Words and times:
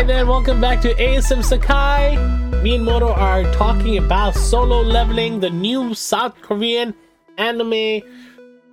and 0.00 0.08
then 0.08 0.26
welcome 0.26 0.58
back 0.62 0.80
to 0.80 0.94
ASM 0.94 1.44
Sakai. 1.44 2.16
Me 2.62 2.76
and 2.76 2.82
Moto 2.86 3.12
are 3.12 3.42
talking 3.52 3.98
about 3.98 4.34
solo 4.34 4.80
leveling, 4.80 5.40
the 5.40 5.50
new 5.50 5.92
South 5.92 6.34
Korean 6.40 6.94
anime. 7.36 8.00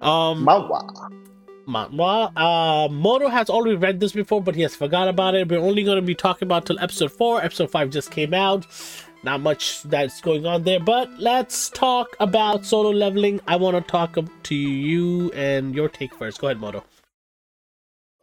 Um, 0.02 0.46
Manhwa. 0.46 1.12
manhwa. 1.68 2.32
Uh, 2.34 2.88
Moto 2.88 3.28
has 3.28 3.50
already 3.50 3.76
read 3.76 4.00
this 4.00 4.14
before, 4.14 4.42
but 4.42 4.56
he 4.56 4.62
has 4.62 4.74
forgot 4.74 5.10
about 5.10 5.36
it. 5.36 5.50
We're 5.50 5.60
only 5.60 5.84
going 5.84 5.98
to 5.98 6.02
be 6.02 6.16
talking 6.16 6.48
about 6.48 6.66
till 6.66 6.80
episode 6.80 7.12
four. 7.12 7.44
Episode 7.44 7.72
five 7.72 7.90
just 7.90 8.10
came 8.10 8.34
out. 8.34 8.66
Not 9.22 9.42
much 9.42 9.84
that's 9.84 10.22
going 10.22 10.46
on 10.46 10.64
there, 10.64 10.80
but 10.80 11.12
let's 11.20 11.70
talk 11.72 12.16
about 12.22 12.66
solo 12.66 12.92
leveling. 12.92 13.42
I 13.50 13.58
want 13.58 13.76
to 13.76 13.82
talk 13.82 14.16
to 14.44 14.56
you 14.56 15.30
and 15.34 15.76
your 15.76 15.90
take 15.90 16.16
first. 16.16 16.40
Go 16.40 16.48
ahead, 16.48 16.62
Moto. 16.62 16.86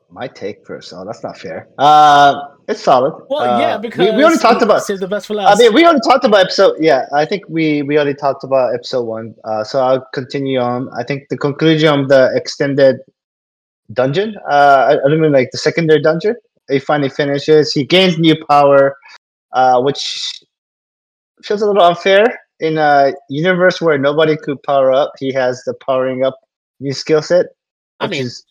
My 0.08 0.26
take 0.26 0.64
first. 0.64 0.90
Oh, 0.94 1.04
that's 1.04 1.22
not 1.22 1.36
fair. 1.36 1.68
Uh, 1.76 2.53
it's 2.68 2.82
solid. 2.82 3.14
Well, 3.28 3.42
Uh, 3.42 3.60
yeah, 3.60 3.76
we- 3.76 3.82
because 3.82 3.98
we, 4.16 4.24
already 4.24 4.38
talked 4.38 4.62
about. 4.62 4.82
save 4.82 5.00
the 5.00 5.08
best 5.08 5.26
for 5.26 5.38
I 5.38 5.54
mean, 5.56 5.72
we 5.74 5.84
already 5.84 6.00
talked 6.08 6.24
about 6.24 6.40
episode. 6.40 6.76
Yeah, 6.80 7.06
I 7.12 7.24
think 7.24 7.42
we 7.48 7.82
we 7.82 7.96
already 7.96 8.14
talked 8.14 8.44
about 8.44 8.74
episode 8.74 9.02
one. 9.04 9.34
Uh, 9.44 9.64
so 9.64 9.80
I'll 9.80 10.06
continue 10.14 10.58
on. 10.58 10.88
I 10.98 11.02
think 11.04 11.28
the 11.30 11.36
conclusion 11.36 12.00
of 12.00 12.08
the 12.08 12.30
extended 12.34 12.96
dungeon. 13.92 14.36
Uh, 14.50 14.88
I, 14.88 14.92
I 14.92 15.08
don't 15.08 15.20
mean 15.20 15.32
like 15.32 15.50
the 15.52 15.58
secondary 15.58 16.00
dungeon. 16.00 16.36
He 16.70 16.78
finally 16.78 17.10
finishes. 17.10 17.72
He 17.72 17.84
gains 17.84 18.18
new 18.18 18.36
power, 18.48 18.96
uh, 19.52 19.80
which 19.82 20.40
feels 21.42 21.60
a 21.60 21.66
little 21.66 21.82
unfair 21.82 22.24
in 22.60 22.78
a 22.78 23.12
universe 23.28 23.80
where 23.80 23.98
nobody 23.98 24.36
could 24.36 24.62
power 24.62 24.90
up. 24.92 25.12
He 25.18 25.32
has 25.34 25.62
the 25.64 25.74
powering 25.86 26.24
up 26.24 26.38
new 26.80 26.92
skill 26.92 27.20
set, 27.20 27.46
I 28.00 28.06
mean, 28.06 28.22
is 28.22 28.44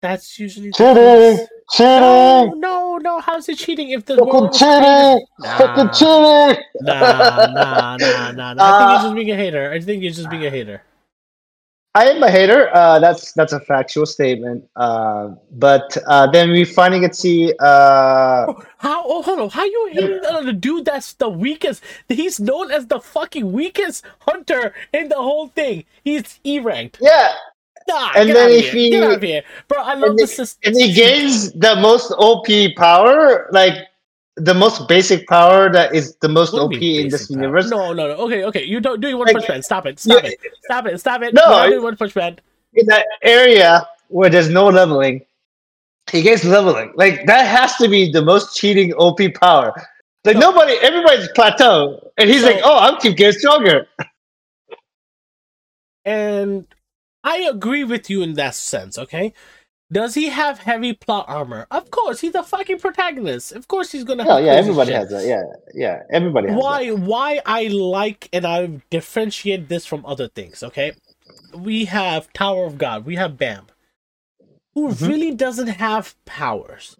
That's 0.00 0.38
usually 0.38 0.70
the 0.70 1.48
cheating, 1.70 2.00
No, 2.00 2.52
no, 2.56 2.96
no. 2.98 3.20
How's 3.20 3.48
it 3.48 3.58
cheating 3.58 3.90
if 3.90 4.04
the 4.06 4.16
fucking 4.16 4.52
cheating, 4.52 5.26
Nah. 5.40 5.58
fucking 5.58 5.90
cheating. 5.92 6.64
Nah, 6.80 7.46
nah, 7.46 7.96
nah, 7.96 8.30
nah, 8.32 8.54
nah. 8.54 8.64
I 8.64 8.78
think 8.78 8.90
you're 8.90 9.00
just 9.00 9.14
being 9.14 9.30
a 9.30 9.36
hater. 9.36 9.70
I 9.72 9.80
think 9.80 10.02
you're 10.02 10.12
just 10.12 10.30
being 10.30 10.46
a 10.46 10.50
hater. 10.50 10.82
I 11.94 12.10
am 12.10 12.22
a 12.22 12.30
hater. 12.30 12.70
Uh, 12.72 13.00
that's 13.00 13.32
that's 13.32 13.52
a 13.52 13.58
factual 13.58 14.06
statement. 14.06 14.68
Uh, 14.76 15.30
but 15.52 15.96
uh, 16.06 16.30
then 16.30 16.50
we 16.52 16.64
finally 16.64 17.00
get 17.00 17.12
to 17.14 17.18
see. 17.18 17.52
Uh, 17.58 18.52
How? 18.78 19.02
Oh, 19.04 19.22
hold 19.22 19.40
on. 19.40 19.48
How 19.50 19.64
you 19.64 19.88
hating 19.92 20.24
on 20.26 20.46
the 20.46 20.52
dude 20.52 20.84
that's 20.84 21.14
the 21.14 21.28
weakest? 21.28 21.82
He's 22.08 22.38
known 22.38 22.70
as 22.70 22.86
the 22.86 23.00
fucking 23.00 23.50
weakest 23.50 24.04
hunter 24.20 24.74
in 24.92 25.08
the 25.08 25.16
whole 25.16 25.48
thing. 25.48 25.84
He's 26.04 26.38
E 26.44 26.60
ranked. 26.60 26.98
yeah, 27.00 27.32
Nah, 27.88 28.12
And 28.16 28.28
then 28.30 28.50
if 28.50 28.70
he- 28.72 28.90
Get 28.90 29.02
out 29.02 29.14
of 29.14 29.22
here, 29.22 29.42
bro. 29.68 29.78
I 29.82 29.94
love 29.94 30.16
the 30.16 30.26
system. 30.26 30.60
and 30.72 30.76
he 30.80 30.92
gains 30.92 31.52
the 31.52 31.74
most 31.76 32.12
OP 32.18 32.46
power, 32.76 33.48
like 33.50 33.74
the 34.36 34.54
most 34.54 34.86
basic 34.88 35.26
power 35.26 35.70
that 35.72 35.94
is 35.94 36.14
the 36.16 36.28
most 36.28 36.54
OP 36.54 36.74
in 36.74 37.08
this 37.08 37.26
power? 37.28 37.40
universe. 37.40 37.70
No, 37.70 37.92
no, 37.92 38.08
no. 38.08 38.14
Okay, 38.26 38.44
okay. 38.44 38.62
You 38.64 38.78
don't 38.80 39.00
do 39.00 39.16
one 39.16 39.26
Like, 39.26 39.36
punch 39.36 39.48
man. 39.48 39.62
Stop 39.62 39.86
it. 39.86 39.98
Stop 39.98 40.22
yeah. 40.22 40.30
it. 40.30 40.38
Stop 40.64 40.86
it. 40.86 41.00
Stop 41.00 41.22
it. 41.22 41.34
No, 41.34 41.42
You're 41.42 41.50
not 41.50 41.66
I- 41.66 41.70
doing 41.70 41.82
one 41.82 41.96
punch 41.96 42.14
man. 42.14 42.38
In 42.74 42.86
that 42.86 43.06
area 43.22 43.88
where 44.08 44.28
there's 44.30 44.48
no 44.50 44.66
leveling, 44.68 45.24
he 46.12 46.20
gets 46.22 46.44
leveling. 46.44 46.92
Like 46.94 47.24
that 47.26 47.44
has 47.46 47.76
to 47.76 47.88
be 47.88 48.12
the 48.12 48.22
most 48.22 48.56
cheating 48.56 48.92
OP 48.94 49.20
power. 49.30 49.72
Like 50.24 50.36
No. 50.36 50.50
nobody, 50.50 50.74
everybody's 50.82 51.28
plateau, 51.34 52.10
and 52.18 52.28
he's 52.28 52.42
So- 52.42 52.50
like, 52.50 52.60
"Oh, 52.62 52.78
I'm 52.78 52.98
keep 53.00 53.16
getting 53.16 53.38
stronger." 53.38 53.86
And 56.04 56.66
I 57.24 57.38
agree 57.38 57.84
with 57.84 58.08
you 58.10 58.22
in 58.22 58.34
that 58.34 58.54
sense, 58.54 58.98
okay? 58.98 59.32
Does 59.90 60.14
he 60.14 60.28
have 60.28 60.58
heavy 60.58 60.92
plot 60.92 61.24
armor? 61.28 61.66
Of 61.70 61.90
course, 61.90 62.20
he's 62.20 62.34
a 62.34 62.42
fucking 62.42 62.78
protagonist. 62.78 63.52
Of 63.52 63.68
course 63.68 63.90
he's 63.90 64.04
gonna 64.04 64.24
have 64.24 64.44
yeah, 64.44 64.52
everybody 64.52 64.90
shit. 64.90 64.96
has 65.00 65.10
that. 65.10 65.26
Yeah, 65.26 65.42
yeah, 65.74 66.02
everybody 66.12 66.48
has 66.48 66.56
that. 66.56 66.62
Why 66.62 66.90
why 66.90 67.40
I 67.46 67.68
like 67.68 68.28
and 68.32 68.46
I 68.46 68.82
differentiate 68.90 69.68
this 69.68 69.86
from 69.86 70.04
other 70.04 70.28
things, 70.28 70.62
okay? 70.62 70.92
We 71.54 71.86
have 71.86 72.30
Tower 72.34 72.66
of 72.66 72.76
God, 72.78 73.06
we 73.06 73.16
have 73.16 73.38
Bam, 73.38 73.66
who 74.74 74.88
Mhm. 74.88 75.08
really 75.08 75.30
doesn't 75.34 75.68
have 75.68 76.14
powers. 76.26 76.96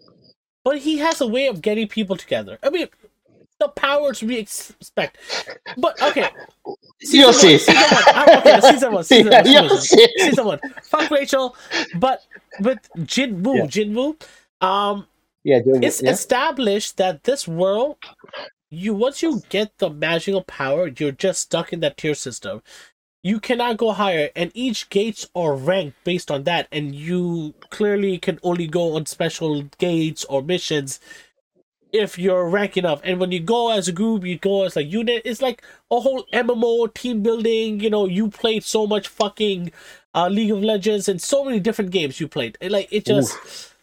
But 0.65 0.79
he 0.79 0.97
has 0.97 1.21
a 1.21 1.27
way 1.27 1.47
of 1.47 1.61
getting 1.61 1.87
people 1.87 2.15
together. 2.17 2.57
I 2.63 2.69
mean 2.71 2.87
the 3.59 3.67
powers 3.69 4.23
we 4.23 4.37
expect. 4.37 5.17
But 5.77 6.01
okay. 6.01 6.29
You'll 7.01 7.33
see. 7.33 7.57
Season 7.57 7.75
one. 7.75 8.15
I- 8.15 8.37
okay, 8.39 8.61
season 8.71 8.91
one. 8.93 9.03
Season 9.03 9.31
Yeah, 9.45 9.61
one. 9.61 9.77
Season 9.79 9.99
one. 9.99 10.09
Season 10.19 10.45
one. 10.45 10.59
Fuck 10.83 11.11
Rachel. 11.11 11.55
But 11.97 12.21
with 12.61 12.79
Jinwoo, 12.97 13.57
Yeah. 13.57 13.65
Jinwoo, 13.65 14.21
um, 14.65 15.07
Yeah, 15.43 15.59
doing 15.59 15.83
it's. 15.83 16.01
Yeah. 16.01 16.11
established 16.11 16.97
that 16.97 17.23
this 17.23 17.47
world, 17.47 17.97
you 18.69 18.93
once 18.93 19.21
you 19.23 19.41
get 19.49 19.77
the 19.77 19.89
magical 19.89 20.43
power, 20.43 20.87
you're 20.87 21.11
just 21.11 21.41
stuck 21.41 21.71
in 21.73 21.79
that 21.81 21.97
tier 21.97 22.15
system. 22.15 22.61
You 23.21 23.41
cannot 23.41 23.75
go 23.75 23.91
higher, 23.91 24.29
and 24.33 24.49
each 24.53 24.89
gates 24.89 25.27
are 25.35 25.53
ranked 25.53 25.97
based 26.05 26.31
on 26.31 26.43
that, 26.45 26.69
and 26.71 26.95
you 26.95 27.53
clearly 27.69 28.17
can 28.17 28.39
only 28.43 28.65
go 28.65 28.95
on 28.95 29.05
special 29.07 29.63
gates 29.77 30.23
or 30.25 30.41
missions 30.41 31.01
if 31.91 32.19
you're 32.19 32.47
ranking 32.47 32.85
up. 32.85 33.01
And 33.03 33.19
when 33.19 33.31
you 33.31 33.39
go 33.39 33.71
as 33.71 33.87
a 33.87 33.91
group, 33.91 34.23
you 34.25 34.37
go 34.37 34.63
as 34.63 34.77
a 34.77 34.83
unit. 34.83 35.23
It's 35.25 35.41
like 35.41 35.63
a 35.89 35.99
whole 35.99 36.25
MMO 36.33 36.93
team 36.93 37.23
building. 37.23 37.79
You 37.79 37.89
know, 37.89 38.05
you 38.05 38.29
played 38.29 38.63
so 38.63 38.85
much 38.85 39.07
fucking 39.07 39.71
uh, 40.13 40.27
League 40.27 40.51
of 40.51 40.63
Legends 40.63 41.07
and 41.07 41.21
so 41.21 41.43
many 41.43 41.59
different 41.59 41.91
games 41.91 42.19
you 42.19 42.27
played. 42.27 42.57
It, 42.61 42.71
like 42.71 42.87
it 42.91 43.05
just 43.05 43.73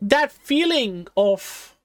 that 0.00 0.32
feeling 0.32 1.08
of 1.16 1.76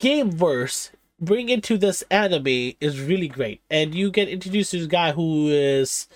game 0.00 0.30
verse 0.30 0.90
bring 1.20 1.48
into 1.48 1.78
this 1.78 2.02
anime 2.10 2.74
is 2.80 3.00
really 3.00 3.28
great 3.28 3.62
and 3.70 3.94
you 3.94 4.10
get 4.10 4.28
introduced 4.28 4.72
to 4.72 4.78
this 4.78 4.86
guy 4.86 5.12
who 5.12 5.48
is 5.48 6.08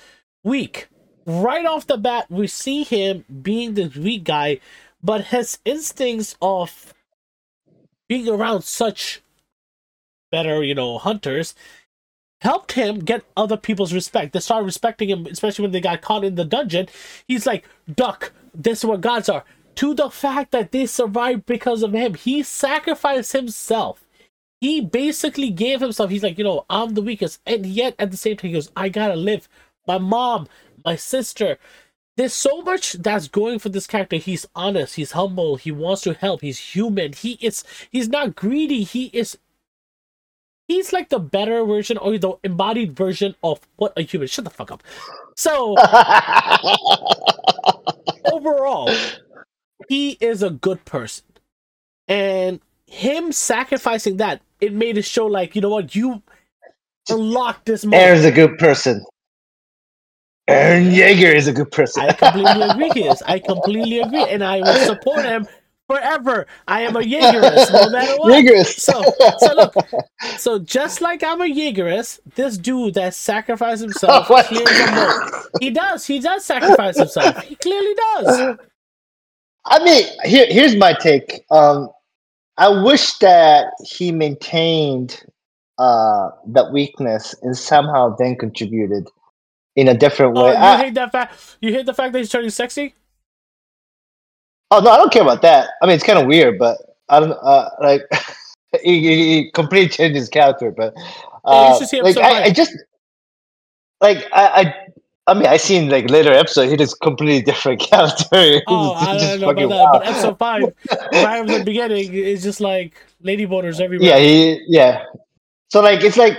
weak 0.43 0.89
right 1.25 1.65
off 1.65 1.87
the 1.87 1.97
bat 1.97 2.27
we 2.29 2.47
see 2.47 2.83
him 2.83 3.25
being 3.43 3.75
this 3.75 3.95
weak 3.95 4.25
guy 4.25 4.59
but 5.03 5.27
his 5.27 5.59
instincts 5.65 6.37
of 6.43 6.93
being 8.09 8.29
around 8.29 8.63
such 8.63 9.23
better 10.31 10.63
you 10.63 10.75
know 10.75 10.99
hunters 10.99 11.55
helped 12.41 12.73
him 12.73 13.01
get 13.01 13.25
other 13.37 13.57
people's 13.57 13.93
respect. 13.93 14.33
They 14.33 14.41
started 14.41 14.67
respecting 14.67 15.09
him 15.11 15.27
especially 15.27 15.63
when 15.63 15.73
they 15.73 15.81
got 15.81 16.03
caught 16.03 16.25
in 16.25 16.37
the 16.37 16.45
dungeon. 16.45 16.89
He's 17.27 17.47
like 17.47 17.69
duck 17.93 18.33
this 18.55 18.79
is 18.79 18.85
what 18.85 19.01
gods 19.01 19.29
are. 19.29 19.45
To 19.77 19.95
the 19.95 20.11
fact 20.11 20.51
that 20.53 20.73
they 20.73 20.87
survived 20.87 21.47
because 21.47 21.83
of 21.83 21.93
him. 21.93 22.15
He 22.15 22.43
sacrificed 22.43 23.33
himself. 23.33 24.05
He 24.61 24.81
basically 24.81 25.51
gave 25.51 25.81
himself. 25.81 26.11
He's 26.11 26.23
like 26.23 26.39
you 26.39 26.45
know 26.45 26.65
i'm 26.71 26.95
the 26.95 27.03
weakest. 27.03 27.41
And 27.47 27.67
yet 27.67 27.95
at 27.99 28.11
the 28.11 28.17
same 28.17 28.37
time 28.37 28.49
he 28.49 28.55
goes 28.55 28.71
i 28.77 28.89
gotta 28.89 29.17
live. 29.17 29.49
My 29.87 29.99
mom 29.99 30.49
my 30.85 30.97
sister 30.97 31.59
there's 32.19 32.35
so 32.35 32.61
much 32.63 32.95
that's 32.95 33.29
going 33.29 33.61
for 33.61 33.69
this 33.69 33.87
character. 33.87 34.17
He's 34.17 34.45
honest 34.55 34.97
he's 34.97 35.13
humble 35.13 35.55
he 35.57 35.71
wants 35.71 36.03
to 36.03 36.15
help 36.15 36.41
he's 36.41 36.59
human 36.59 37.13
he 37.13 37.39
is 37.41 37.63
he's 37.91 38.09
not 38.09 38.35
greedy 38.35 38.83
he 38.83 39.07
is 39.13 39.39
he's 40.67 40.93
like 40.93 41.11
the 41.11 41.21
better 41.21 41.65
version 41.65 41.97
or 41.97 42.19
the 42.19 42.33
embodied 42.43 42.97
version 42.97 43.37
of 43.45 43.61
what 43.77 43.93
a 43.97 44.03
human 44.03 44.27
shut 44.27 44.45
the 44.45 44.51
fuck 44.51 44.73
up. 44.73 44.83
So 45.37 45.77
overall 48.33 48.93
he 49.89 50.19
is 50.21 50.43
a 50.43 50.51
good 50.51 50.85
person. 50.85 51.25
And 52.09 52.61
him 52.87 53.31
sacrificing 53.31 54.17
that 54.17 54.43
it 54.61 54.73
made 54.73 54.99
it 54.99 55.05
show 55.05 55.27
like 55.27 55.55
you 55.55 55.61
know 55.61 55.69
what 55.69 55.95
you 55.95 56.21
unlocked 57.09 57.67
this 57.67 57.85
moment. 57.85 58.03
Eren's 58.03 58.25
a 58.25 58.33
good 58.33 58.59
person. 58.59 59.05
Eren 60.49 60.93
Yeager 60.93 61.35
is 61.35 61.47
a 61.47 61.53
good 61.53 61.71
person. 61.71 62.05
I 62.05 62.13
completely 62.15 62.63
agree 62.63 62.91
he 63.03 63.09
is. 63.09 63.23
I 63.23 63.39
completely 63.39 63.99
agree, 64.01 64.25
and 64.25 64.43
I 64.43 64.61
will 64.61 64.87
support 64.87 65.25
him 65.25 65.47
forever. 65.89 66.47
I 66.67 66.83
am 66.83 66.97
a 66.97 67.01
Jaegerist, 67.01 67.73
no 67.73 67.91
matter 67.91 68.17
what. 68.19 68.33
Yeagerist. 68.33 68.81
So, 68.81 69.03
so 69.39 69.55
look, 69.55 69.75
so 70.39 70.59
just 70.59 71.01
like 71.01 71.23
I'm 71.23 71.41
a 71.41 71.45
Jaegerist, 71.45 72.21
this 72.35 72.57
dude 72.59 72.95
that 72.95 73.15
sacrificed 73.15 73.83
himself 73.83 74.29
What? 74.31 74.47
clears 74.47 74.65
the 74.65 74.93
moat. 74.95 75.51
He 75.61 75.71
does. 75.71 76.07
He 76.07 76.19
does 76.21 76.45
sacrifice 76.45 76.97
himself. 76.99 77.43
He 77.43 77.55
clearly 77.57 77.95
does. 78.15 78.57
I 79.67 79.85
mean, 79.85 80.07
here, 80.25 80.47
here's 80.49 80.77
my 80.77 80.95
take. 80.95 81.45
Um, 81.51 81.91
I 82.57 82.69
wish 82.69 83.19
that 83.19 83.73
he 83.85 84.13
maintained 84.13 85.23
uh, 85.79 86.31
that 86.49 86.73
weakness 86.73 87.35
and 87.43 87.57
somehow 87.57 88.17
then 88.19 88.37
contributed 88.37 89.09
in 89.77 89.89
a 89.89 89.95
different 89.95 90.37
Oh, 90.37 90.45
way. 90.45 90.51
you 90.53 90.57
I- 90.57 90.77
hate 90.77 90.95
that 90.95 91.13
fact? 91.13 91.57
You 91.61 91.73
hate 91.73 91.87
the 91.87 91.95
fact 91.95 92.13
that 92.13 92.19
he's 92.19 92.31
turning 92.31 92.51
sexy? 92.51 92.95
oh 94.71 94.81
no, 94.81 94.91
I 94.91 94.97
don't 94.97 95.13
care 95.13 95.23
about 95.23 95.43
that. 95.43 95.71
I 95.83 95.87
mean, 95.87 95.95
it's 95.95 96.05
kind 96.05 96.19
of 96.19 96.27
weird, 96.27 96.59
but 96.59 96.79
I 97.09 97.21
don't 97.21 97.33
uh, 97.33 97.71
like. 97.81 98.03
he, 98.83 99.01
he, 99.01 99.17
he 99.17 99.51
completely 99.53 99.89
changed 99.89 100.17
his 100.17 100.29
character, 100.29 100.71
but 100.71 100.93
you 100.97 101.03
uh, 101.45 101.79
like 101.81 101.95
episode 101.95 102.21
I, 102.21 102.43
I 102.45 102.51
just 102.51 102.73
like 104.01 104.27
I, 104.33 104.47
I 104.47 104.75
I 105.29 105.35
mean, 105.35 105.47
I 105.47 105.59
seen 105.59 105.91
like 105.91 106.11
later 106.11 106.33
episode, 106.33 106.69
he 106.69 106.83
is 106.83 106.95
completely 106.95 107.43
different 107.43 107.81
character. 107.91 108.63
Oh, 108.67 108.93
I 108.95 109.19
don't 109.19 109.41
know 109.41 109.51
about 109.51 109.69
that. 109.69 109.89
But 109.93 110.07
episode 110.07 110.39
five, 110.39 110.63
right 111.13 111.39
from 111.39 111.47
the 111.47 111.65
beginning, 111.65 112.15
is 112.15 112.43
just 112.43 112.61
like 112.61 112.95
lady 113.21 113.47
boners 113.47 113.81
everywhere. 113.81 114.09
Yeah, 114.09 114.19
he, 114.19 114.63
yeah. 114.69 115.05
So 115.71 115.83
like, 115.83 116.03
it's 116.03 116.17
like 116.17 116.39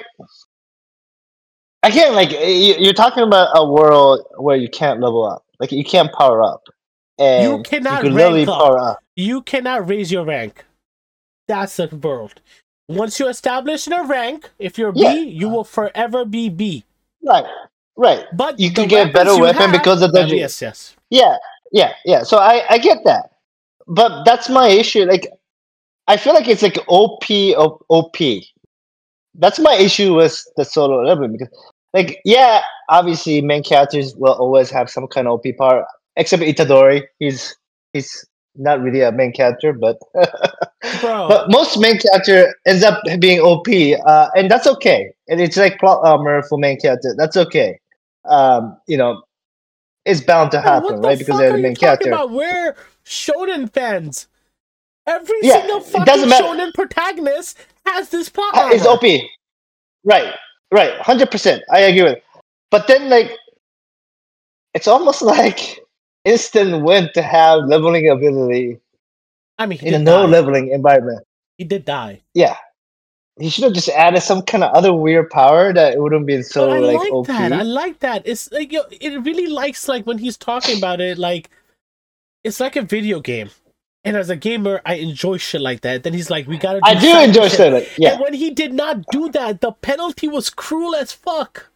again, 1.83 2.13
like 2.13 2.31
you're 2.31 2.93
talking 2.93 3.23
about 3.23 3.49
a 3.53 3.65
world 3.69 4.25
where 4.37 4.57
you 4.57 4.69
can't 4.69 4.99
level 4.99 5.23
up, 5.23 5.45
like 5.59 5.71
you 5.71 5.83
can't 5.83 6.11
power 6.13 6.41
up, 6.41 6.63
and 7.17 7.43
you 7.43 7.63
cannot 7.63 8.05
you 8.05 8.15
rank 8.15 8.47
up. 8.47 8.57
Power 8.57 8.79
up. 8.79 8.99
You 9.15 9.41
cannot 9.41 9.87
raise 9.87 10.11
your 10.11 10.25
rank. 10.25 10.65
That's 11.47 11.77
the 11.77 11.87
world. 11.87 12.41
Once 12.87 13.19
you 13.19 13.27
establish 13.27 13.87
a 13.87 14.03
rank, 14.03 14.49
if 14.57 14.77
you're 14.77 14.93
yeah. 14.95 15.13
B, 15.13 15.29
you 15.29 15.49
will 15.49 15.63
forever 15.63 16.25
be 16.25 16.49
B. 16.49 16.83
Right. 17.23 17.45
Right. 17.95 18.25
But 18.33 18.59
you 18.59 18.71
can 18.71 18.87
get 18.87 19.09
a 19.09 19.11
better 19.11 19.37
weapon 19.37 19.61
have, 19.61 19.71
because 19.71 20.01
of 20.01 20.13
the 20.13 20.25
yes, 20.25 20.61
yes. 20.61 20.95
Yeah, 21.09 21.35
yeah, 21.71 21.93
yeah. 22.05 22.23
So 22.23 22.37
I 22.37 22.63
I 22.69 22.77
get 22.77 22.99
that, 23.03 23.31
but 23.87 24.23
that's 24.23 24.47
my 24.47 24.69
issue. 24.69 25.03
Like, 25.03 25.27
I 26.07 26.15
feel 26.15 26.33
like 26.33 26.47
it's 26.47 26.61
like 26.61 26.77
OP 26.87 27.25
OP. 27.89 28.17
That's 29.35 29.59
my 29.59 29.75
issue 29.75 30.15
with 30.15 30.43
the 30.57 30.65
solo 30.65 31.03
leveling 31.03 31.33
because, 31.33 31.49
like, 31.93 32.19
yeah, 32.25 32.61
obviously 32.89 33.41
main 33.41 33.63
characters 33.63 34.15
will 34.15 34.33
always 34.33 34.69
have 34.69 34.89
some 34.89 35.07
kind 35.07 35.27
of 35.27 35.33
OP 35.33 35.45
power, 35.57 35.85
except 36.15 36.43
Itadori. 36.43 37.03
He's 37.19 37.55
he's 37.93 38.25
not 38.55 38.81
really 38.81 39.01
a 39.01 39.11
main 39.11 39.31
character, 39.31 39.71
but 39.71 39.97
but 41.01 41.49
most 41.49 41.79
main 41.79 41.99
character 41.99 42.55
ends 42.65 42.83
up 42.83 43.01
being 43.19 43.39
OP, 43.39 43.67
uh, 44.05 44.29
and 44.35 44.49
that's 44.49 44.67
okay. 44.67 45.11
And 45.27 45.39
it's 45.39 45.57
like 45.57 45.79
plot 45.79 45.99
armor 46.03 46.41
for 46.43 46.57
main 46.57 46.79
character. 46.79 47.13
That's 47.17 47.37
okay 47.37 47.79
um, 48.25 48.77
you 48.87 48.97
know, 48.97 49.23
it's 50.05 50.21
bound 50.21 50.51
to 50.51 50.61
happen, 50.61 51.01
right? 51.01 51.17
Because 51.17 51.37
they're 51.37 51.51
the 51.51 51.57
main 51.57 51.75
character. 51.75 52.09
About? 52.09 52.31
We're 52.31 52.75
shonen 53.05 53.71
fans. 53.71 54.27
Every 55.05 55.37
yeah, 55.41 55.59
single 55.59 55.81
fucking 55.81 56.29
shonen 56.29 56.73
protagonist 56.73 57.57
has 57.93 58.09
this 58.09 58.29
plot. 58.29 58.55
Uh, 58.55 58.69
it's 58.71 58.85
OP. 58.85 59.03
Right, 60.03 60.33
right, 60.71 60.99
hundred 61.01 61.31
percent. 61.31 61.63
I 61.71 61.79
agree 61.79 62.03
with. 62.03 62.17
It. 62.17 62.23
But 62.71 62.87
then, 62.87 63.09
like, 63.09 63.31
it's 64.73 64.87
almost 64.87 65.21
like 65.35 65.79
instant 66.25 66.83
win 66.83 67.09
to 67.13 67.21
have 67.21 67.65
leveling 67.65 68.09
ability. 68.09 68.79
I 69.57 69.65
mean, 69.65 69.79
in 69.81 69.93
a 69.93 69.99
no 69.99 70.25
leveling 70.25 70.71
environment. 70.71 71.25
He 71.57 71.65
did 71.65 71.83
die. 71.83 72.21
Yeah, 72.33 72.55
he 73.39 73.49
should 73.49 73.63
have 73.63 73.73
just 73.73 73.89
added 73.89 74.21
some 74.21 74.41
kind 74.41 74.63
of 74.63 74.73
other 74.73 74.93
weird 74.93 75.29
power 75.29 75.73
that 75.73 75.93
it 75.93 76.01
wouldn't 76.01 76.25
be 76.25 76.41
so 76.41 76.69
I 76.69 76.79
like, 76.79 76.97
like 76.97 77.11
OP. 77.11 77.27
that. 77.27 77.53
I 77.53 77.63
like 77.63 77.99
that. 77.99 78.23
It's 78.25 78.51
like 78.51 78.73
it 78.73 79.23
really 79.23 79.47
likes 79.47 79.87
like 79.87 80.05
when 80.05 80.17
he's 80.17 80.37
talking 80.37 80.77
about 80.77 80.99
it, 80.99 81.17
like 81.17 81.49
it's 82.43 82.59
like 82.59 82.75
a 82.75 82.81
video 82.81 83.19
game. 83.19 83.49
And 84.05 84.15
as 84.15 84.29
a 84.29 84.35
gamer, 84.35 84.81
I 84.85 84.95
enjoy 84.95 85.37
shit 85.37 85.61
like 85.61 85.81
that. 85.81 86.03
Then 86.03 86.13
he's 86.13 86.29
like, 86.29 86.47
"We 86.47 86.57
gotta." 86.57 86.79
Do 86.79 86.85
I 86.85 86.99
do 86.99 87.19
enjoy 87.19 87.49
shit. 87.49 87.73
Like, 87.73 87.89
yeah. 87.97 88.13
And 88.13 88.21
when 88.21 88.33
he 88.33 88.49
did 88.49 88.73
not 88.73 89.05
do 89.11 89.29
that, 89.31 89.61
the 89.61 89.73
penalty 89.73 90.27
was 90.27 90.49
cruel 90.49 90.95
as 90.95 91.11
fuck. 91.11 91.69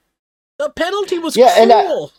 The 0.58 0.70
penalty 0.70 1.20
was 1.20 1.36
yeah, 1.36 1.54
cruel. 1.66 2.14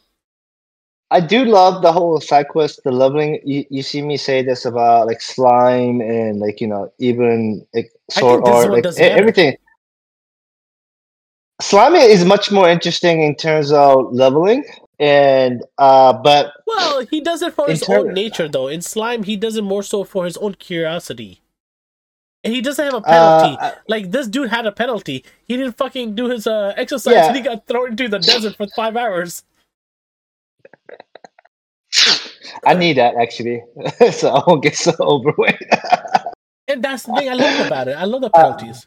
I 1.10 1.20
do 1.20 1.44
love 1.44 1.82
the 1.82 1.92
whole 1.92 2.20
side 2.20 2.48
quest, 2.48 2.80
the 2.82 2.90
leveling. 2.90 3.40
You, 3.44 3.64
you 3.70 3.82
see 3.82 4.02
me 4.02 4.16
say 4.16 4.42
this 4.42 4.64
about 4.64 5.06
like 5.06 5.22
slime 5.22 6.00
and 6.00 6.40
like 6.40 6.60
you 6.60 6.66
know 6.66 6.92
even 6.98 7.64
like 7.72 7.92
sword 8.10 8.46
art, 8.46 8.70
like 8.70 8.84
everything. 8.98 9.56
Slime 11.60 11.94
is 11.94 12.24
much 12.24 12.50
more 12.50 12.68
interesting 12.68 13.22
in 13.22 13.36
terms 13.36 13.70
of 13.70 14.12
leveling, 14.12 14.64
and 14.98 15.62
uh, 15.78 16.12
but 16.12 16.52
well, 16.66 17.04
he 17.06 17.20
does 17.20 17.42
it 17.42 17.54
for 17.54 17.68
his 17.68 17.80
ter- 17.80 17.98
own 17.98 18.14
nature 18.14 18.48
though. 18.48 18.68
In 18.68 18.80
slime, 18.80 19.24
he 19.24 19.36
does 19.36 19.56
it 19.56 19.62
more 19.62 19.82
so 19.82 20.04
for 20.04 20.24
his 20.24 20.36
own 20.36 20.54
curiosity. 20.54 21.40
And 22.44 22.52
he 22.52 22.60
doesn't 22.60 22.84
have 22.84 22.94
a 22.94 23.00
penalty. 23.00 23.56
Uh, 23.58 23.72
like 23.88 24.10
this 24.10 24.28
dude 24.28 24.50
had 24.50 24.66
a 24.66 24.72
penalty. 24.72 25.24
He 25.46 25.56
didn't 25.56 25.78
fucking 25.78 26.14
do 26.14 26.28
his 26.28 26.46
uh, 26.46 26.74
exercise, 26.76 27.14
yeah. 27.14 27.26
and 27.28 27.36
he 27.36 27.42
got 27.42 27.66
thrown 27.66 27.92
into 27.92 28.06
the 28.06 28.18
desert 28.18 28.56
for 28.56 28.66
five 28.76 28.96
hours. 28.96 29.44
I 32.66 32.74
need 32.74 32.98
that 32.98 33.14
actually, 33.16 33.62
so 34.12 34.34
I 34.34 34.42
won't 34.46 34.62
get 34.62 34.76
so 34.76 34.92
overweight. 35.00 35.58
and 36.68 36.82
that's 36.82 37.04
the 37.04 37.14
thing 37.14 37.30
I 37.30 37.34
love 37.34 37.66
about 37.66 37.88
it. 37.88 37.92
I 37.92 38.04
love 38.04 38.20
the 38.20 38.28
uh, 38.28 38.30
penalties. 38.30 38.86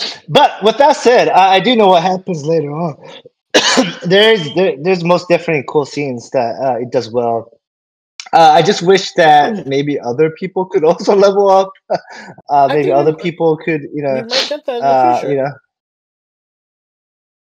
Uh, 0.00 0.04
but 0.28 0.62
with 0.62 0.78
that 0.78 0.96
said, 0.96 1.28
I, 1.28 1.54
I, 1.54 1.60
do 1.60 1.76
know 1.76 1.88
what 1.88 2.02
happens 2.02 2.44
later 2.44 2.70
on. 2.70 2.96
there's 4.04 4.54
there, 4.54 4.76
there's 4.80 5.04
most 5.04 5.28
definitely 5.28 5.64
cool 5.68 5.84
scenes 5.84 6.30
that 6.30 6.56
uh, 6.62 6.78
it 6.78 6.90
does 6.90 7.10
well. 7.10 7.50
Uh, 8.32 8.50
I 8.52 8.62
just 8.62 8.82
wish 8.82 9.12
that 9.12 9.58
hmm. 9.58 9.68
maybe 9.68 10.00
other 10.00 10.30
people 10.30 10.64
could 10.64 10.84
also 10.90 11.14
level 11.14 11.48
up. 11.50 11.72
Uh, 12.48 12.68
maybe 12.68 12.90
other 12.90 13.14
people 13.14 13.56
could, 13.58 13.82
you 13.92 14.02
know, 14.02 14.26
uh, 14.68 15.20
you 15.28 15.36
know. 15.36 15.52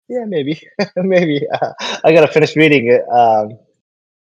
Yeah, 0.07 0.25
maybe, 0.25 0.61
maybe. 0.95 1.47
Uh, 1.51 1.73
I 2.03 2.13
gotta 2.13 2.27
finish 2.27 2.55
reading 2.55 2.87
it. 2.87 3.01
Um, 3.11 3.57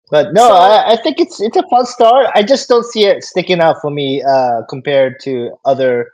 but 0.09 0.33
no, 0.33 0.47
so, 0.47 0.53
I, 0.53 0.93
I, 0.93 0.95
think 0.97 1.19
it's 1.19 1.41
it's 1.41 1.57
a 1.57 1.63
fun 1.69 1.85
start. 1.85 2.27
I 2.35 2.43
just 2.43 2.69
don't 2.69 2.85
see 2.85 3.05
it 3.05 3.23
sticking 3.23 3.59
out 3.59 3.81
for 3.81 3.89
me 3.89 4.21
uh, 4.23 4.61
compared 4.69 5.19
to 5.23 5.51
other. 5.65 6.11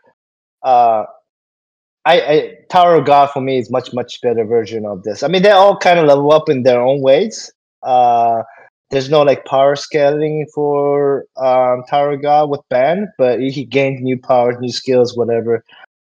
I, 2.09 2.15
I 2.21 2.55
Tower 2.69 2.95
of 2.95 3.05
God 3.05 3.29
for 3.29 3.39
me 3.41 3.59
is 3.59 3.69
much 3.69 3.93
much 3.93 4.19
better 4.21 4.43
version 4.43 4.85
of 4.85 5.03
this. 5.03 5.21
I 5.21 5.27
mean, 5.27 5.43
they 5.43 5.51
all 5.51 5.77
kind 5.77 5.99
of 5.99 6.05
level 6.07 6.31
up 6.31 6.49
in 6.49 6.63
their 6.63 6.81
own 6.81 7.01
ways. 7.01 7.51
Uh, 7.83 8.41
there's 8.89 9.11
no 9.11 9.21
like 9.21 9.45
power 9.45 9.75
scaling 9.75 10.47
for 10.53 11.25
um, 11.37 11.83
Tower 11.87 12.13
of 12.13 12.23
God 12.23 12.49
with 12.49 12.61
Bam, 12.69 13.07
but 13.19 13.39
he 13.39 13.63
gains 13.63 14.01
new 14.01 14.17
powers, 14.17 14.55
new 14.59 14.71
skills, 14.71 15.15
whatever. 15.15 15.63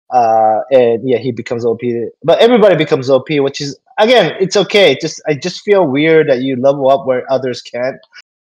Uh, 0.10 0.60
and 0.72 1.08
yeah, 1.08 1.18
he 1.18 1.32
becomes 1.32 1.64
OP. 1.66 1.80
But 2.22 2.40
everybody 2.40 2.76
becomes 2.76 3.10
OP, 3.10 3.30
which 3.30 3.62
is 3.62 3.80
again, 3.98 4.34
it's 4.42 4.58
okay. 4.58 4.98
Just 5.00 5.22
I 5.26 5.36
just 5.36 5.62
feel 5.62 5.88
weird 5.88 6.28
that 6.28 6.42
you 6.42 6.58
level 6.58 6.90
up 6.90 7.08
where 7.08 7.24
others 7.32 7.62
can't. 7.62 7.98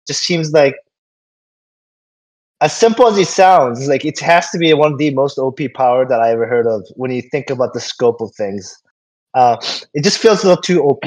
Just 0.07 0.23
seems 0.23 0.51
like 0.51 0.75
as 2.61 2.75
simple 2.77 3.07
as 3.07 3.17
it 3.17 3.27
sounds, 3.27 3.87
like 3.87 4.05
it 4.05 4.19
has 4.19 4.49
to 4.51 4.59
be 4.59 4.71
one 4.73 4.93
of 4.93 4.97
the 4.99 5.11
most 5.13 5.37
OP 5.39 5.59
power 5.73 6.05
that 6.07 6.21
I 6.21 6.31
ever 6.31 6.45
heard 6.45 6.67
of 6.67 6.87
when 6.95 7.11
you 7.11 7.21
think 7.23 7.49
about 7.49 7.73
the 7.73 7.79
scope 7.79 8.21
of 8.21 8.33
things. 8.35 8.77
Uh, 9.33 9.57
it 9.93 10.03
just 10.03 10.19
feels 10.19 10.43
a 10.43 10.47
little 10.47 10.61
too 10.61 10.83
OP. 10.83 11.03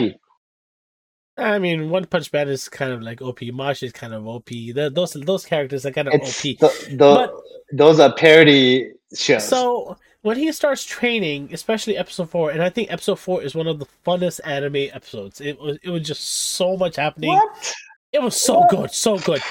I 1.37 1.59
mean, 1.59 1.91
One 1.91 2.07
Punch 2.07 2.33
Man 2.33 2.49
is 2.49 2.69
kind 2.69 2.93
of 2.93 3.03
like 3.03 3.23
OP. 3.23 3.41
Mash 3.43 3.83
is 3.83 3.93
kind 3.93 4.15
of 4.15 4.27
OP. 4.27 4.47
The, 4.47 4.91
those 4.93 5.13
those 5.13 5.45
characters 5.45 5.87
are 5.87 5.91
kind 5.91 6.09
of 6.09 6.15
it's 6.15 6.39
OP. 6.39 6.59
The, 6.59 6.91
the, 6.91 6.97
but, 6.97 7.35
those 7.73 8.01
are 8.01 8.13
parody 8.13 8.93
shows. 9.15 9.49
So 9.49 9.97
when 10.23 10.37
he 10.37 10.51
starts 10.53 10.85
training, 10.85 11.51
especially 11.53 11.97
episode 11.97 12.31
four, 12.31 12.51
and 12.51 12.63
I 12.63 12.71
think 12.71 12.93
episode 12.93 13.19
four 13.19 13.43
is 13.43 13.55
one 13.55 13.67
of 13.67 13.79
the 13.79 13.87
funnest 14.07 14.41
anime 14.45 14.89
episodes. 14.93 15.41
It 15.41 15.61
was 15.61 15.79
it 15.83 15.91
was 15.91 16.03
just 16.03 16.23
so 16.23 16.77
much 16.77 16.97
happening. 16.97 17.31
What? 17.31 17.75
It 18.13 18.23
was 18.23 18.41
so 18.41 18.61
what? 18.61 18.71
good, 18.71 18.91
so 18.93 19.19
good. 19.19 19.43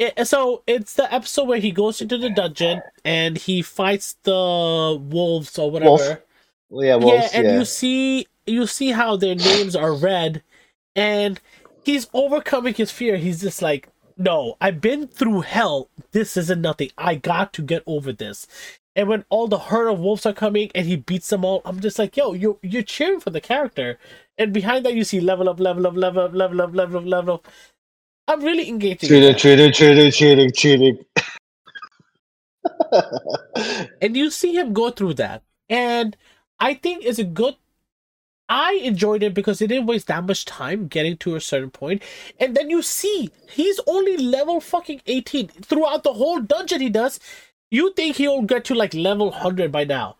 It, 0.00 0.26
so 0.26 0.62
it's 0.66 0.94
the 0.94 1.12
episode 1.12 1.44
where 1.44 1.58
he 1.58 1.72
goes 1.72 2.00
into 2.00 2.16
the 2.16 2.30
dungeon 2.30 2.80
and 3.04 3.36
he 3.36 3.60
fights 3.60 4.16
the 4.22 4.98
wolves 4.98 5.58
or 5.58 5.70
whatever. 5.70 5.90
Wolf. 5.90 6.18
Yeah, 6.70 6.96
wolves, 6.96 7.30
yeah, 7.32 7.38
and 7.38 7.46
yeah. 7.46 7.58
you 7.58 7.64
see 7.66 8.26
you 8.46 8.66
see 8.66 8.92
how 8.92 9.16
their 9.16 9.34
names 9.34 9.76
are 9.76 9.92
red, 9.92 10.42
and 10.96 11.38
he's 11.84 12.08
overcoming 12.14 12.72
his 12.72 12.90
fear. 12.90 13.18
He's 13.18 13.42
just 13.42 13.60
like, 13.60 13.88
no, 14.16 14.56
I've 14.58 14.80
been 14.80 15.06
through 15.06 15.42
hell. 15.42 15.90
This 16.12 16.36
isn't 16.36 16.62
nothing. 16.62 16.90
I 16.96 17.16
got 17.16 17.52
to 17.54 17.62
get 17.62 17.82
over 17.86 18.10
this. 18.10 18.46
And 18.96 19.06
when 19.08 19.24
all 19.28 19.48
the 19.48 19.58
herd 19.58 19.88
of 19.88 20.00
wolves 20.00 20.26
are 20.26 20.32
coming 20.32 20.70
and 20.74 20.86
he 20.86 20.96
beats 20.96 21.28
them 21.28 21.44
all, 21.44 21.60
I'm 21.64 21.80
just 21.80 21.98
like, 21.98 22.16
yo, 22.16 22.32
you're 22.32 22.58
you're 22.62 22.82
cheering 22.82 23.20
for 23.20 23.30
the 23.30 23.40
character. 23.40 23.98
And 24.38 24.52
behind 24.52 24.86
that 24.86 24.94
you 24.94 25.04
see 25.04 25.20
level 25.20 25.48
up, 25.48 25.60
level 25.60 25.86
up, 25.86 25.94
level 25.94 26.22
up, 26.22 26.32
level 26.32 26.60
up, 26.62 26.74
level 26.74 26.98
up, 26.98 27.06
level 27.06 27.34
up. 27.34 27.48
I'm 28.30 28.40
really 28.42 28.68
engaging. 28.68 29.08
Cheating, 29.08 29.34
cheating, 29.34 29.72
cheating, 29.72 30.12
cheating, 30.12 30.52
cheating. 30.52 30.98
and 34.00 34.16
you 34.16 34.30
see 34.30 34.54
him 34.54 34.72
go 34.72 34.90
through 34.90 35.14
that. 35.14 35.42
And 35.68 36.16
I 36.60 36.74
think 36.74 37.04
it's 37.04 37.18
a 37.18 37.24
good 37.24 37.56
I 38.48 38.80
enjoyed 38.82 39.22
it 39.24 39.34
because 39.34 39.60
it 39.60 39.68
didn't 39.68 39.86
waste 39.86 40.08
that 40.08 40.24
much 40.24 40.44
time 40.44 40.86
getting 40.88 41.16
to 41.18 41.34
a 41.34 41.40
certain 41.40 41.70
point. 41.70 42.02
And 42.38 42.56
then 42.56 42.70
you 42.70 42.82
see 42.82 43.30
he's 43.48 43.80
only 43.86 44.16
level 44.16 44.60
fucking 44.60 45.02
18 45.06 45.48
throughout 45.48 46.04
the 46.04 46.12
whole 46.12 46.40
dungeon 46.40 46.80
he 46.80 46.88
does. 46.88 47.18
You 47.70 47.92
think 47.94 48.16
he'll 48.16 48.42
get 48.42 48.64
to 48.66 48.74
like 48.74 48.94
level 48.94 49.30
100 49.30 49.72
by 49.72 49.84
now. 49.84 50.16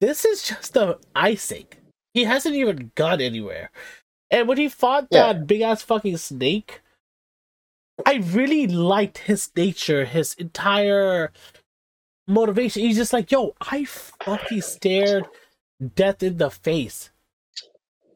This 0.00 0.24
is 0.24 0.42
just 0.42 0.74
the 0.74 0.98
icing. 1.14 1.66
He 2.12 2.24
hasn't 2.24 2.54
even 2.54 2.90
gone 2.94 3.22
anywhere. 3.22 3.70
And 4.30 4.48
when 4.48 4.58
he 4.58 4.68
fought 4.68 5.08
yeah. 5.10 5.32
that 5.32 5.46
big 5.46 5.62
ass 5.62 5.82
fucking 5.82 6.18
snake, 6.18 6.80
I 8.04 8.14
really 8.16 8.66
liked 8.66 9.18
his 9.18 9.50
nature, 9.56 10.04
his 10.04 10.34
entire 10.34 11.32
motivation. 12.26 12.82
He's 12.82 12.96
just 12.96 13.12
like, 13.12 13.30
yo, 13.30 13.54
I 13.60 13.84
fucking 13.84 14.62
stared 14.62 15.26
death 15.94 16.22
in 16.22 16.38
the 16.38 16.50
face. 16.50 17.10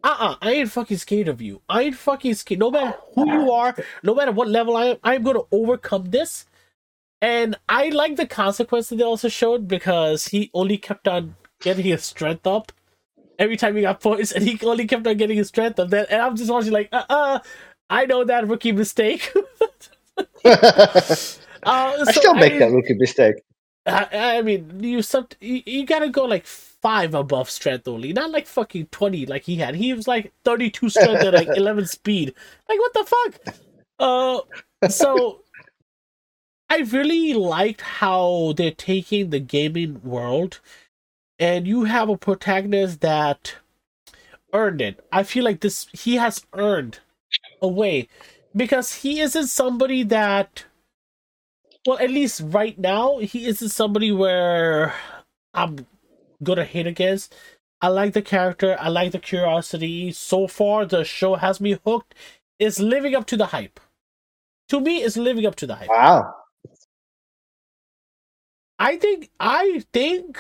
uh-uh, 0.03 0.37
I 0.41 0.53
ain't 0.53 0.71
fucking 0.71 0.97
scared 0.97 1.29
of 1.29 1.43
you. 1.43 1.63
I 1.69 1.83
ain't 1.83 1.97
fucking 1.97 2.35
scared. 2.35 2.61
No 2.61 2.71
matter 2.71 2.97
who 3.15 3.31
you 3.31 3.53
are, 3.53 3.75
no 4.03 4.15
matter 4.15 4.33
what 4.33 4.49
level 4.49 4.77
I 4.77 4.87
am, 4.87 4.97
I'm 5.03 5.23
gonna 5.23 5.41
overcome 5.53 6.11
this. 6.11 6.47
And 7.21 7.57
I 7.69 7.89
like 7.89 8.17
the 8.17 8.27
consequence 8.27 8.89
that 8.89 8.97
they 8.97 9.05
also 9.05 9.29
showed 9.29 9.67
because 9.67 10.29
he 10.29 10.51
only 10.55 10.79
kept 10.79 11.09
on 11.09 11.37
getting 11.61 11.85
his 11.85 12.05
strength 12.05 12.47
up 12.47 12.71
every 13.39 13.57
time 13.57 13.77
he 13.77 13.83
got 13.83 14.01
points, 14.01 14.33
and 14.33 14.45
he 14.45 14.59
only 14.67 14.87
kept 14.87 15.07
on 15.07 15.17
getting 15.17 15.37
his 15.37 15.49
strength 15.49 15.79
up. 15.79 15.91
Then, 15.91 16.07
and 16.11 16.23
I'm 16.23 16.37
just 16.37 16.51
watching 16.51 16.73
like, 16.73 16.89
uh, 16.93 17.05
uh 17.09 17.39
I 17.91 18.07
know 18.07 18.25
that 18.25 18.49
rookie 18.49 18.73
mistake. 18.73 19.33
uh, 20.19 20.25
I 20.45 22.13
still 22.13 22.35
make 22.35 22.53
I 22.53 22.59
mean, 22.59 22.59
that 22.61 22.71
rookie 22.73 22.95
mistake. 22.95 23.37
I, 23.87 24.37
I 24.39 24.43
mean, 24.43 24.81
you, 24.83 25.03
some, 25.03 25.29
you 25.41 25.63
you 25.65 25.87
gotta 25.87 26.11
go 26.11 26.25
like 26.25 26.47
five 26.47 27.15
above 27.15 27.49
strength 27.49 27.89
only, 27.89 28.13
not 28.13 28.31
like 28.31 28.47
fucking 28.47 28.87
twenty 28.87 29.27
like 29.27 29.45
he 29.45 29.57
had. 29.57 29.75
He 29.75 29.93
was 29.95 30.07
like 30.07 30.33
thirty 30.45 30.71
two 30.71 30.91
strength 30.91 31.23
and 31.23 31.35
like 31.35 31.49
eleven 31.57 31.87
speed. 31.87 32.35
Like 32.69 32.79
what 32.79 32.93
the 32.95 33.05
fuck? 33.05 33.57
Uh, 33.99 34.89
so 34.89 35.41
I 36.71 36.79
really 36.79 37.35
liked 37.35 37.81
how 37.81 38.53
they're 38.57 38.71
taking 38.71 39.31
the 39.31 39.41
gaming 39.41 40.01
world, 40.05 40.61
and 41.39 41.67
you 41.67 41.85
have 41.85 42.09
a 42.11 42.19
protagonist 42.19 43.01
that 43.01 43.57
earned 44.53 44.83
it. 44.83 45.05
I 45.11 45.23
feel 45.23 45.45
like 45.45 45.61
this 45.61 45.87
he 45.93 46.17
has 46.17 46.45
earned 46.53 47.01
a 47.63 47.69
way 47.69 48.09
because 48.55 48.95
he 48.97 49.21
isn't 49.21 49.47
somebody 49.47 50.03
that 50.03 50.65
well 51.87 51.99
at 51.99 52.11
least 52.11 52.43
right 52.45 52.79
now 52.79 53.19
he 53.19 53.47
isn't 53.47 53.71
somebody 53.71 54.13
where 54.13 54.95
i'm 55.55 55.87
gonna 56.43 56.65
hate 56.65 56.87
against. 56.87 57.35
I 57.81 57.89
like 57.89 58.13
the 58.13 58.23
character. 58.23 58.77
I 58.79 58.89
like 58.89 59.13
the 59.13 59.19
curiosity. 59.19 60.11
So 60.13 60.49
far 60.49 60.85
the 60.85 61.05
show 61.05 61.37
has 61.37 61.61
me 61.61 61.79
hooked. 61.85 62.15
It's 62.59 62.81
living 62.81 63.15
up 63.15 63.27
to 63.27 63.37
the 63.37 63.47
hype. 63.47 63.81
To 64.71 64.81
me 64.81 65.03
it's 65.03 65.17
living 65.17 65.47
up 65.47 65.55
to 65.57 65.67
the 65.67 65.77
hype. 65.77 65.89
Wow. 65.89 66.35
I 68.81 68.97
think 68.97 69.29
i 69.41 69.83
think 69.93 70.39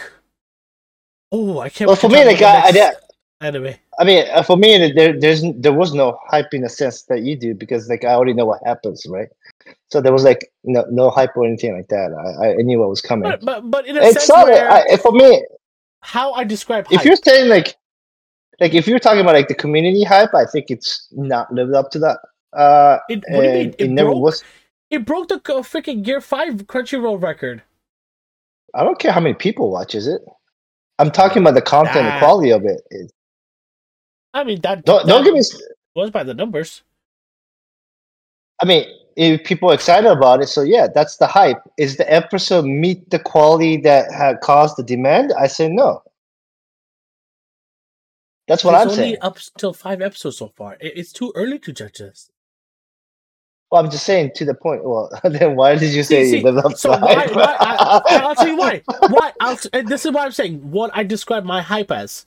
oh 1.32 1.58
i 1.58 1.68
can't 1.68 1.88
well 1.88 1.96
for 1.96 2.08
me 2.08 2.24
like 2.24 2.40
I, 2.40 2.68
I, 2.68 2.92
anyway 3.40 3.78
I 3.98 4.04
mean, 4.04 4.24
uh, 4.32 4.42
for 4.42 4.56
me, 4.56 4.92
there 4.92 5.18
there's 5.18 5.42
there 5.56 5.72
was 5.72 5.92
no 5.92 6.18
hype 6.28 6.54
in 6.54 6.62
a 6.62 6.68
sense 6.68 7.02
that 7.04 7.22
you 7.22 7.36
do 7.36 7.52
because 7.52 7.88
like 7.88 8.04
I 8.04 8.12
already 8.12 8.32
know 8.32 8.46
what 8.46 8.60
happens, 8.64 9.04
right? 9.08 9.28
So 9.88 10.00
there 10.00 10.12
was 10.12 10.22
like 10.22 10.52
no 10.62 10.84
no 10.88 11.10
hype 11.10 11.36
or 11.36 11.44
anything 11.44 11.76
like 11.76 11.88
that. 11.88 12.12
I, 12.40 12.52
I 12.52 12.62
knew 12.62 12.78
what 12.78 12.88
was 12.88 13.00
coming. 13.00 13.28
But 13.28 13.44
but, 13.44 13.70
but 13.70 13.86
in 13.86 13.96
a 13.96 14.00
it's 14.02 14.14
sense 14.14 14.28
not 14.28 14.46
where, 14.46 14.70
I, 14.70 14.96
for 14.98 15.10
me. 15.10 15.44
How 16.02 16.32
I 16.32 16.44
describe 16.44 16.86
if 16.92 17.04
you're 17.04 17.16
saying 17.16 17.48
like 17.48 17.76
like 18.60 18.72
if 18.72 18.86
you're 18.86 19.00
talking 19.00 19.20
about 19.20 19.34
like 19.34 19.48
the 19.48 19.54
community 19.54 20.04
hype, 20.04 20.32
I 20.32 20.44
think 20.44 20.70
it's 20.70 21.08
not 21.10 21.52
lived 21.52 21.74
up 21.74 21.90
to 21.90 21.98
that. 21.98 22.18
Uh, 22.52 22.98
it, 23.08 23.24
what 23.28 23.42
do 23.42 23.46
you 23.48 23.52
mean? 23.52 23.68
It, 23.70 23.80
it 23.80 23.90
never 23.90 24.12
was. 24.12 24.44
It 24.90 25.04
broke 25.04 25.28
the 25.28 25.40
freaking 25.40 26.04
Gear 26.04 26.20
Five 26.20 26.54
Crunchyroll 26.68 27.20
record. 27.20 27.62
I 28.74 28.84
don't 28.84 28.98
care 28.98 29.10
how 29.10 29.20
many 29.20 29.34
people 29.34 29.72
watches 29.72 30.06
it. 30.06 30.22
I'm 31.00 31.10
talking 31.10 31.42
about 31.42 31.54
the 31.54 31.62
content, 31.62 32.06
the 32.06 32.18
quality 32.18 32.50
of 32.50 32.64
it. 32.64 32.80
I 34.34 34.44
mean 34.44 34.60
that 34.62 34.84
don't, 34.84 35.06
that 35.06 35.12
don't 35.12 35.24
give 35.24 35.34
me 35.34 35.42
was 35.94 36.10
by 36.10 36.22
the 36.22 36.34
numbers. 36.34 36.82
I 38.60 38.66
mean, 38.66 38.86
if 39.16 39.44
people 39.44 39.70
are 39.70 39.74
excited 39.74 40.10
about 40.10 40.42
it, 40.42 40.46
so 40.46 40.62
yeah, 40.62 40.86
that's 40.92 41.16
the 41.16 41.26
hype. 41.26 41.60
Is 41.76 41.96
the 41.96 42.12
episode 42.12 42.64
meet 42.64 43.10
the 43.10 43.18
quality 43.18 43.76
that 43.78 44.12
had 44.12 44.40
caused 44.40 44.76
the 44.76 44.82
demand? 44.82 45.32
I 45.38 45.46
say 45.46 45.68
no. 45.68 46.02
That's 48.46 48.64
what 48.64 48.74
I'm 48.74 48.90
saying. 48.90 49.16
Up 49.20 49.38
till 49.58 49.74
five 49.74 50.00
episodes 50.00 50.38
so 50.38 50.48
far. 50.48 50.76
It's 50.80 51.12
too 51.12 51.32
early 51.34 51.58
to 51.60 51.72
judge 51.72 51.98
this. 51.98 52.30
Well, 53.70 53.84
I'm 53.84 53.90
just 53.90 54.06
saying 54.06 54.30
to 54.36 54.46
the 54.46 54.54
point. 54.54 54.82
Well, 54.82 55.10
then 55.24 55.54
why 55.54 55.76
did 55.76 55.92
you 55.92 56.02
say 56.02 56.24
see, 56.24 56.38
you 56.38 56.62
So 56.76 56.90
why, 56.90 57.26
why 57.26 57.56
I, 57.60 58.26
will 58.26 58.34
tell 58.34 58.48
you 58.48 58.56
why. 58.56 58.82
Why? 59.10 59.32
I'll, 59.40 59.56
this 59.84 60.06
is 60.06 60.12
what 60.12 60.24
I'm 60.24 60.32
saying. 60.32 60.70
What 60.70 60.90
I 60.94 61.02
describe 61.02 61.44
my 61.44 61.60
hype 61.60 61.90
as. 61.90 62.24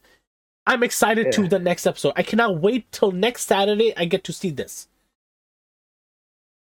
I'm 0.65 0.83
excited 0.83 1.27
yeah. 1.27 1.31
to 1.31 1.47
the 1.47 1.59
next 1.59 1.87
episode. 1.87 2.13
I 2.15 2.23
cannot 2.23 2.59
wait 2.59 2.91
till 2.91 3.11
next 3.11 3.47
Saturday 3.47 3.95
I 3.97 4.05
get 4.05 4.23
to 4.25 4.33
see 4.33 4.51
this. 4.51 4.87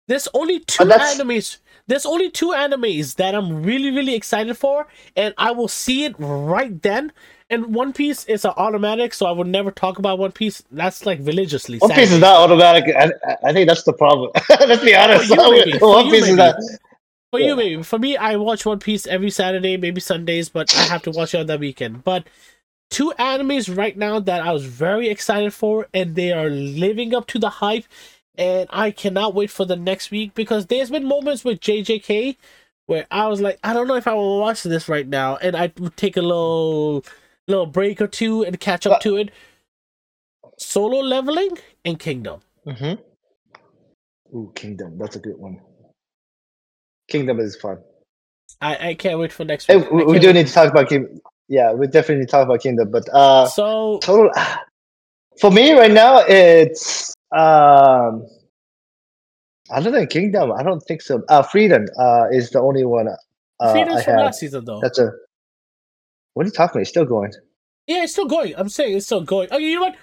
There's 0.07 0.27
only 0.33 0.59
two 0.61 0.85
animes. 0.85 1.57
There's 1.87 2.05
only 2.05 2.29
two 2.29 2.49
animes 2.49 3.15
that 3.15 3.35
I'm 3.35 3.63
really, 3.63 3.91
really 3.91 4.15
excited 4.15 4.57
for, 4.57 4.87
and 5.15 5.33
I 5.37 5.51
will 5.51 5.67
see 5.67 6.05
it 6.05 6.15
right 6.17 6.81
then. 6.81 7.11
And 7.49 7.73
One 7.73 7.93
Piece 7.93 8.25
is 8.25 8.43
an 8.43 8.51
automatic, 8.57 9.13
so 9.13 9.25
I 9.25 9.31
would 9.31 9.47
never 9.47 9.71
talk 9.71 9.99
about 9.99 10.19
One 10.19 10.31
Piece. 10.31 10.63
That's 10.71 11.05
like 11.05 11.19
religiously. 11.21 11.77
One 11.79 11.91
Piece 11.91 12.11
is 12.11 12.19
not 12.19 12.41
automatic. 12.41 12.93
I, 12.95 13.11
I 13.43 13.53
think 13.53 13.69
that's 13.69 13.83
the 13.83 13.93
problem. 13.93 14.31
Let's 14.49 14.83
be 14.83 14.95
honest. 14.95 15.33
For 15.33 15.55
you. 15.55 15.77
One 15.79 16.09
Piece 16.09 16.23
maybe. 16.23 16.31
is 16.31 16.35
not. 16.35 16.55
For 17.31 17.39
yeah. 17.39 17.47
you, 17.47 17.55
maybe. 17.55 17.83
For 17.83 17.99
me, 17.99 18.17
I 18.17 18.35
watch 18.35 18.65
One 18.65 18.79
Piece 18.79 19.07
every 19.07 19.29
Saturday, 19.29 19.77
maybe 19.77 20.01
Sundays, 20.01 20.49
but 20.49 20.73
I 20.75 20.83
have 20.83 21.03
to 21.03 21.11
watch 21.11 21.33
it 21.33 21.39
on 21.39 21.45
that 21.47 21.59
weekend. 21.59 22.03
But 22.03 22.27
two 22.89 23.13
animes 23.19 23.75
right 23.75 23.97
now 23.97 24.19
that 24.19 24.41
I 24.41 24.51
was 24.51 24.65
very 24.65 25.09
excited 25.09 25.53
for, 25.53 25.87
and 25.93 26.15
they 26.15 26.31
are 26.31 26.49
living 26.49 27.13
up 27.13 27.27
to 27.27 27.39
the 27.39 27.49
hype. 27.49 27.85
And 28.37 28.69
I 28.71 28.91
cannot 28.91 29.33
wait 29.33 29.49
for 29.49 29.65
the 29.65 29.75
next 29.75 30.11
week 30.11 30.35
because 30.35 30.67
there's 30.67 30.91
been 30.91 31.07
moments 31.07 31.43
with 31.43 31.59
JJK 31.59 32.37
where 32.85 33.07
I 33.09 33.27
was 33.27 33.41
like, 33.41 33.59
I 33.63 33.73
don't 33.73 33.87
know 33.87 33.95
if 33.95 34.07
I 34.07 34.13
will 34.13 34.39
watch 34.39 34.63
this 34.63 34.87
right 34.87 35.07
now, 35.07 35.37
and 35.37 35.55
I 35.55 35.71
would 35.77 35.97
take 35.97 36.17
a 36.17 36.21
little 36.21 37.03
little 37.47 37.65
break 37.65 37.99
or 38.01 38.07
two 38.07 38.43
and 38.43 38.59
catch 38.59 38.85
up 38.85 39.01
to 39.01 39.17
it. 39.17 39.31
Solo 40.57 40.99
leveling 40.99 41.57
and 41.85 41.99
Kingdom. 41.99 42.41
Mm-hmm. 42.65 44.37
Ooh, 44.37 44.51
Kingdom. 44.55 44.97
That's 44.97 45.15
a 45.15 45.19
good 45.19 45.37
one. 45.37 45.59
Kingdom 47.09 47.39
is 47.39 47.55
fun. 47.55 47.77
I, 48.59 48.89
I 48.89 48.93
can't 48.95 49.19
wait 49.19 49.31
for 49.31 49.45
next 49.45 49.67
week. 49.67 49.83
Hey, 49.83 49.89
we, 49.91 50.03
we 50.03 50.19
do 50.19 50.27
wait. 50.27 50.33
need 50.33 50.47
to 50.47 50.53
talk 50.53 50.69
about 50.69 50.89
Kingdom 50.89 51.21
yeah, 51.47 51.73
we 51.73 51.87
definitely 51.87 52.25
talk 52.25 52.45
about 52.45 52.61
Kingdom, 52.61 52.91
but 52.91 53.07
uh, 53.13 53.47
so 53.47 53.99
total 54.01 54.31
for 55.39 55.51
me 55.51 55.73
right 55.73 55.91
now, 55.91 56.19
it's 56.27 57.13
um, 57.35 58.25
other 59.69 59.91
than 59.91 60.07
Kingdom, 60.07 60.51
I 60.51 60.63
don't 60.63 60.81
think 60.81 61.01
so. 61.01 61.23
Uh, 61.29 61.43
Frieren 61.43 61.87
uh, 61.99 62.27
is 62.31 62.51
the 62.51 62.59
only 62.59 62.85
one. 62.85 63.07
Uh, 63.59 63.73
I 63.73 64.03
from 64.03 64.17
last 64.17 64.39
season, 64.39 64.65
though. 64.65 64.79
That's 64.81 64.99
a. 64.99 65.11
What 66.33 66.45
are 66.45 66.47
you 66.47 66.51
talking 66.51 66.75
about? 66.75 66.81
It's 66.81 66.89
still 66.89 67.05
going. 67.05 67.33
Yeah, 67.87 68.03
it's 68.03 68.13
still 68.13 68.27
going. 68.27 68.53
I'm 68.57 68.69
saying 68.69 68.95
it's 68.95 69.05
still 69.05 69.21
going. 69.21 69.49
Oh, 69.51 69.57
you 69.57 69.75
know 69.75 69.81
what? 69.81 69.95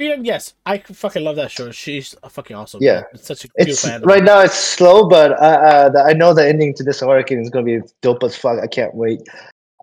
Frieren, 0.00 0.24
yes, 0.24 0.54
I 0.64 0.78
fucking 0.78 1.22
love 1.22 1.36
that 1.36 1.50
show. 1.50 1.70
She's 1.70 2.16
fucking 2.26 2.56
awesome. 2.56 2.82
Yeah, 2.82 3.02
it's 3.12 3.26
such 3.26 3.44
a 3.44 3.48
it's, 3.56 3.86
Right 4.02 4.24
now, 4.24 4.40
it's 4.40 4.54
slow, 4.54 5.06
but 5.06 5.32
uh, 5.32 5.90
uh, 5.94 6.04
I 6.04 6.14
know 6.14 6.32
the 6.32 6.48
ending 6.48 6.74
to 6.74 6.82
this 6.82 7.02
arc 7.02 7.30
is 7.30 7.50
gonna 7.50 7.66
be 7.66 7.80
dope 8.00 8.22
as 8.22 8.34
fuck. 8.34 8.58
I 8.60 8.66
can't 8.66 8.94
wait. 8.94 9.20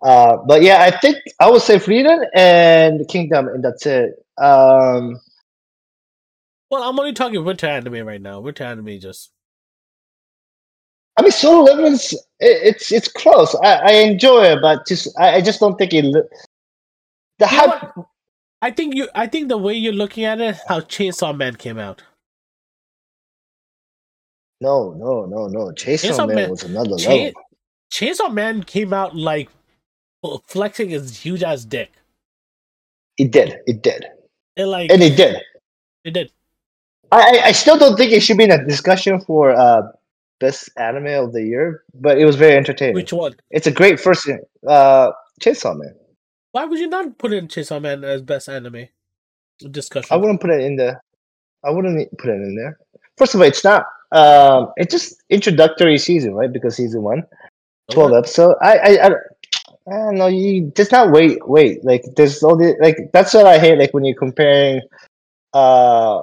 Uh, 0.02 0.38
but 0.46 0.62
yeah, 0.62 0.82
I 0.82 0.90
think 0.98 1.18
I 1.40 1.50
would 1.50 1.62
say 1.62 1.76
Frieren 1.76 2.26
and 2.34 3.06
Kingdom, 3.08 3.48
and 3.48 3.62
that's 3.62 3.84
it. 3.86 4.24
Um, 4.38 5.20
well, 6.70 6.84
I'm 6.84 6.98
only 6.98 7.12
talking 7.12 7.44
winter 7.44 7.66
anime 7.66 8.06
right 8.06 8.20
now. 8.20 8.40
Winter 8.40 8.64
anime 8.64 8.98
just. 9.00 9.30
I 11.18 11.22
mean, 11.22 11.32
Solo 11.32 11.64
Leveling's 11.64 12.12
it, 12.12 12.20
it's 12.38 12.92
it's 12.92 13.08
close. 13.08 13.54
I, 13.56 13.74
I 13.74 13.92
enjoy 13.92 14.44
it, 14.44 14.62
but 14.62 14.86
just 14.86 15.08
I, 15.18 15.36
I 15.36 15.40
just 15.42 15.60
don't 15.60 15.76
think 15.76 15.92
it. 15.92 16.04
The 17.38 17.46
hype. 17.46 17.92
I 18.62 18.70
think 18.70 18.94
you. 18.94 19.08
I 19.14 19.26
think 19.26 19.48
the 19.48 19.58
way 19.58 19.74
you're 19.74 19.92
looking 19.92 20.24
at 20.24 20.40
it, 20.40 20.56
how 20.68 20.80
Chainsaw 20.80 21.36
Man 21.36 21.56
came 21.56 21.78
out. 21.78 22.02
No, 24.62 24.92
no, 24.92 25.26
no, 25.26 25.48
no. 25.48 25.72
Chainsaw, 25.72 26.10
Chainsaw 26.10 26.26
Man, 26.28 26.36
Man, 26.36 26.50
was 26.50 26.62
another 26.62 26.90
level. 26.90 27.32
Chainsaw 27.92 28.32
Man 28.32 28.62
came 28.62 28.92
out 28.92 29.16
like 29.16 29.50
flexing 30.46 30.90
his 30.90 31.18
huge 31.18 31.42
ass 31.42 31.64
dick. 31.64 31.92
It 33.18 33.30
did. 33.30 33.58
It 33.66 33.82
did. 33.82 34.06
It 34.56 34.64
like 34.64 34.90
and 34.90 35.02
it 35.02 35.16
did. 35.16 35.36
It 36.04 36.12
did. 36.12 36.32
I 37.12 37.40
I 37.46 37.52
still 37.52 37.78
don't 37.78 37.96
think 37.96 38.12
it 38.12 38.20
should 38.20 38.38
be 38.38 38.44
in 38.44 38.50
a 38.50 38.64
discussion 38.64 39.20
for 39.20 39.52
uh 39.52 39.82
best 40.38 40.70
anime 40.76 41.06
of 41.06 41.32
the 41.32 41.42
year, 41.42 41.84
but 41.94 42.18
it 42.18 42.24
was 42.24 42.36
very 42.36 42.56
entertaining. 42.56 42.94
Which 42.94 43.12
one? 43.12 43.34
It's 43.50 43.66
a 43.66 43.70
great 43.70 44.00
first 44.00 44.28
uh 44.66 45.12
Chainsaw 45.40 45.76
Man. 45.76 45.94
Why 46.52 46.64
would 46.64 46.78
you 46.78 46.88
not 46.88 47.18
put 47.18 47.32
in 47.32 47.48
Chainsaw 47.48 47.80
Man 47.80 48.04
as 48.04 48.22
best 48.22 48.48
anime 48.48 48.88
discussion? 49.70 50.08
I 50.10 50.16
wouldn't 50.16 50.40
put 50.40 50.50
it 50.50 50.60
in 50.60 50.76
there. 50.76 51.02
I 51.64 51.70
wouldn't 51.70 52.18
put 52.18 52.30
it 52.30 52.42
in 52.42 52.56
there. 52.56 52.78
First 53.16 53.34
of 53.34 53.40
all, 53.40 53.46
it's 53.46 53.64
not. 53.64 53.84
Um, 54.12 54.72
it's 54.76 54.90
just 54.90 55.22
introductory 55.30 55.98
season, 55.98 56.34
right? 56.34 56.52
Because 56.52 56.76
season 56.76 57.02
one, 57.02 57.22
12 57.92 58.10
okay. 58.10 58.18
episode. 58.18 58.56
I, 58.60 58.78
I, 58.78 59.06
I 59.06 59.10
uh, 59.90 60.10
no, 60.12 60.26
you 60.26 60.72
just 60.76 60.92
not 60.92 61.10
wait, 61.10 61.46
wait. 61.48 61.84
Like 61.84 62.04
there's 62.16 62.42
all 62.42 62.56
the 62.56 62.76
like 62.80 63.10
that's 63.12 63.34
what 63.34 63.46
I 63.46 63.58
hate. 63.58 63.78
Like 63.78 63.92
when 63.92 64.04
you're 64.04 64.16
comparing 64.16 64.82
uh 65.52 66.22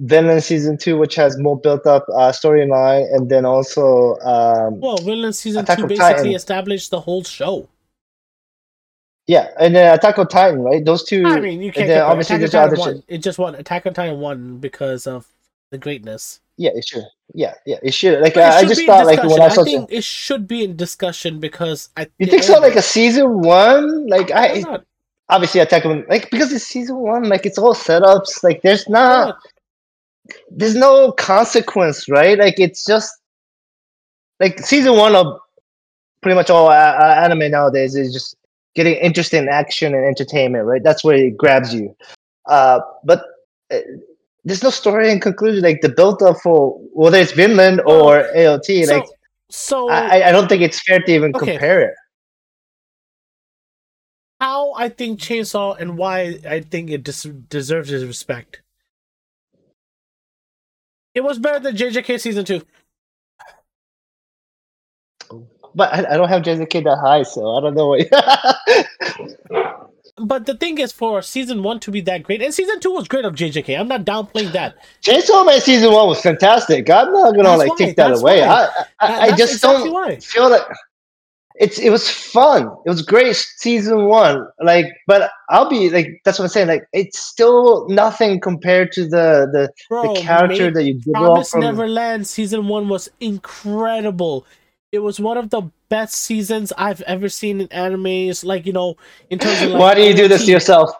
Vinland 0.00 0.42
season 0.42 0.78
two, 0.78 0.96
which 0.96 1.14
has 1.16 1.38
more 1.38 1.58
built 1.58 1.86
up 1.86 2.06
uh, 2.08 2.32
storyline, 2.32 3.12
and 3.14 3.28
then 3.28 3.44
also 3.44 4.16
um, 4.20 4.80
well, 4.80 4.96
Vinland 4.96 5.36
season 5.36 5.62
Attack 5.62 5.78
two 5.78 5.86
basically 5.86 6.14
Titan. 6.14 6.34
established 6.34 6.90
the 6.90 7.00
whole 7.00 7.22
show. 7.22 7.68
Yeah, 9.26 9.50
and 9.60 9.76
then 9.76 9.94
Attack 9.94 10.18
on 10.18 10.28
Titan, 10.28 10.62
right? 10.62 10.84
Those 10.84 11.04
two. 11.04 11.24
I 11.26 11.38
mean, 11.38 11.60
you 11.60 11.70
can't. 11.70 11.82
and 11.82 11.90
then 11.90 11.98
compare. 11.98 12.04
obviously 12.04 12.36
Attack 12.36 12.54
on 12.54 12.76
Titan 12.76 12.78
won. 12.78 13.02
It 13.08 13.18
just 13.18 13.38
won. 13.38 13.54
Attack 13.54 13.86
on 13.86 13.94
Titan 13.94 14.18
one 14.20 14.56
because 14.58 15.06
of 15.06 15.26
the 15.70 15.78
greatness. 15.78 16.40
Yeah, 16.60 16.72
it 16.74 16.86
should. 16.86 17.04
Yeah, 17.32 17.54
yeah, 17.64 17.78
it 17.82 17.94
should. 17.94 18.20
Like 18.20 18.36
it 18.36 18.42
I 18.42 18.60
should 18.60 18.68
just 18.68 18.84
thought, 18.84 19.06
like 19.06 19.22
when 19.22 19.40
I 19.40 19.48
saw, 19.48 19.64
think 19.64 19.90
it 19.90 20.04
should 20.04 20.46
be 20.46 20.62
in 20.62 20.76
discussion 20.76 21.40
because 21.40 21.88
I. 21.96 22.06
you 22.18 22.26
think 22.26 22.42
so? 22.42 22.60
Like 22.60 22.76
a 22.76 22.82
season 22.82 23.40
one? 23.40 24.06
Like 24.08 24.30
I 24.30 24.60
not? 24.60 24.84
obviously 25.30 25.60
Attack 25.60 25.86
on 25.86 26.04
like 26.10 26.30
because 26.30 26.52
it's 26.52 26.64
season 26.64 26.96
one. 26.96 27.30
Like 27.30 27.46
it's 27.46 27.56
all 27.56 27.74
setups. 27.74 28.44
Like 28.44 28.60
there's 28.60 28.86
not. 28.90 29.28
not? 29.28 29.38
there's 30.50 30.74
no 30.74 31.12
consequence, 31.12 32.08
right? 32.10 32.38
Like 32.38 32.60
it's 32.60 32.84
just 32.84 33.10
like 34.38 34.58
season 34.60 34.96
one 34.96 35.16
of 35.16 35.40
pretty 36.20 36.34
much 36.34 36.50
all 36.50 36.68
uh, 36.68 36.72
uh, 36.72 37.20
anime 37.24 37.50
nowadays 37.50 37.94
is 37.94 38.12
just 38.12 38.36
getting 38.74 38.96
interesting 38.96 39.48
action 39.48 39.94
and 39.94 40.04
entertainment, 40.04 40.66
right? 40.66 40.82
That's 40.82 41.02
where 41.02 41.16
it 41.16 41.38
grabs 41.38 41.74
you. 41.74 41.96
Uh, 42.46 42.80
but 43.02 43.24
uh, 43.72 43.78
there's 44.44 44.62
no 44.62 44.70
story 44.70 45.10
and 45.10 45.20
conclusion. 45.20 45.62
Like 45.62 45.80
the 45.80 45.88
build 45.90 46.22
up 46.22 46.38
for 46.42 46.78
whether 46.92 47.18
it's 47.18 47.32
Vinland 47.32 47.80
or 47.86 48.24
AOT, 48.34 48.86
So, 48.86 48.94
like 48.94 49.06
so 49.50 49.88
I, 49.88 50.22
I 50.24 50.32
don't 50.32 50.48
think 50.48 50.62
it's 50.62 50.80
fair 50.82 51.00
to 51.00 51.12
even 51.12 51.34
Okay. 51.34 51.52
compare 51.52 51.80
it. 51.80 51.94
how 54.40 54.72
I 54.72 54.88
think 54.88 55.20
Chainsaw 55.20 55.78
and 55.78 55.98
why 55.98 56.40
I 56.48 56.60
think 56.60 56.90
it 56.90 57.04
des- 57.04 57.32
deserves 57.48 57.90
his 57.90 58.04
respect. 58.04 58.62
It 61.14 61.20
was 61.20 61.38
better 61.38 61.60
than 61.60 61.76
JJK 61.76 62.18
season 62.20 62.44
two. 62.44 62.62
But 65.74 65.92
I, 65.92 66.14
I 66.14 66.16
don't 66.16 66.28
have 66.28 66.42
JJK 66.42 66.84
that 66.84 66.98
high, 66.98 67.22
so 67.22 67.54
I 67.54 67.60
don't 67.60 67.74
know 67.74 67.88
what. 67.88 68.08
But 70.24 70.46
the 70.46 70.54
thing 70.56 70.78
is, 70.78 70.92
for 70.92 71.22
season 71.22 71.62
one 71.62 71.80
to 71.80 71.90
be 71.90 72.00
that 72.02 72.22
great, 72.22 72.42
and 72.42 72.52
season 72.54 72.80
two 72.80 72.92
was 72.92 73.08
great 73.08 73.24
of 73.24 73.34
JJK. 73.34 73.78
I'm 73.78 73.88
not 73.88 74.04
downplaying 74.04 74.52
that. 74.52 74.76
Chainsaw 75.02 75.44
Man 75.46 75.60
season 75.60 75.92
one 75.92 76.08
was 76.08 76.20
fantastic. 76.20 76.88
I'm 76.90 77.12
not 77.12 77.32
gonna 77.34 77.44
That's 77.44 77.58
like 77.58 77.68
why, 77.70 77.76
take 77.76 77.96
that 77.96 78.12
away. 78.20 78.40
why. 78.40 78.46
I 78.46 78.68
I, 79.00 79.08
That- 79.08 79.22
I 79.22 79.36
just 79.36 79.54
exactly 79.54 79.84
don't 79.84 79.92
why. 79.92 80.16
feel 80.16 80.48
that 80.50 80.66
it's 81.56 81.78
it 81.78 81.90
was 81.90 82.08
fun. 82.08 82.62
It 82.86 82.88
was 82.88 83.02
great 83.02 83.36
season 83.36 84.06
one. 84.06 84.46
Like, 84.62 84.86
but 85.06 85.30
I'll 85.50 85.68
be 85.68 85.90
like 85.90 86.08
that's 86.24 86.38
what 86.38 86.44
I'm 86.46 86.48
saying. 86.50 86.68
Like, 86.68 86.84
it's 86.92 87.18
still 87.18 87.86
nothing 87.88 88.40
compared 88.40 88.92
to 88.92 89.02
the 89.04 89.48
the, 89.52 89.70
Bro, 89.90 90.14
the 90.14 90.20
character 90.22 90.70
that 90.70 90.84
you 90.84 90.94
develop 90.94 91.26
Promise 91.32 91.50
from. 91.50 91.60
Neverland 91.60 92.26
season 92.26 92.66
one 92.68 92.88
was 92.88 93.10
incredible. 93.20 94.46
It 94.92 95.00
was 95.00 95.20
one 95.20 95.36
of 95.36 95.50
the 95.50 95.62
best 95.88 96.14
seasons 96.14 96.72
I've 96.76 97.00
ever 97.02 97.28
seen 97.28 97.60
in 97.60 97.68
animes. 97.68 98.44
Like 98.44 98.66
you 98.66 98.72
know, 98.72 98.96
in 99.30 99.38
terms 99.38 99.62
of 99.62 99.70
like, 99.70 99.80
Why 99.80 99.94
do 99.94 100.02
you 100.02 100.14
do 100.14 100.28
this 100.28 100.44
to 100.46 100.50
yourself? 100.50 100.90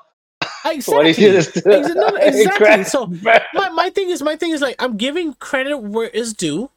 Exactly. 0.65 0.95
Why 0.97 1.03
do 1.13 1.21
you 1.23 1.29
do 1.29 1.33
this 1.33 1.53
to 1.53 1.61
Exa- 1.63 1.95
no, 1.95 2.09
no, 2.09 2.17
exactly. 2.17 2.85
So 2.85 3.07
my, 3.53 3.69
my 3.71 3.91
thing 3.91 4.11
is 4.11 4.23
my 4.23 4.37
thing 4.37 4.51
is 4.51 4.61
like 4.61 4.77
I'm 4.79 4.97
giving 4.97 5.35
credit 5.35 5.79
where 5.79 6.09
is 6.09 6.35
due. 6.35 6.71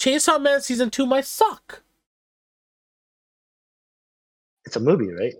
Chainsaw 0.00 0.40
Man 0.40 0.60
season 0.60 0.90
two 0.90 1.06
might 1.06 1.24
suck. 1.26 1.82
it's 4.66 4.76
a 4.76 4.80
movie, 4.80 5.12
right? 5.12 5.34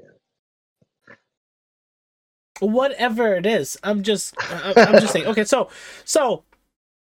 Whatever 2.61 3.35
it 3.37 3.47
is, 3.47 3.79
I'm 3.83 4.03
just 4.03 4.35
I, 4.39 4.75
I'm 4.77 5.01
just 5.01 5.13
saying. 5.13 5.27
Okay, 5.27 5.45
so 5.45 5.71
so 6.05 6.45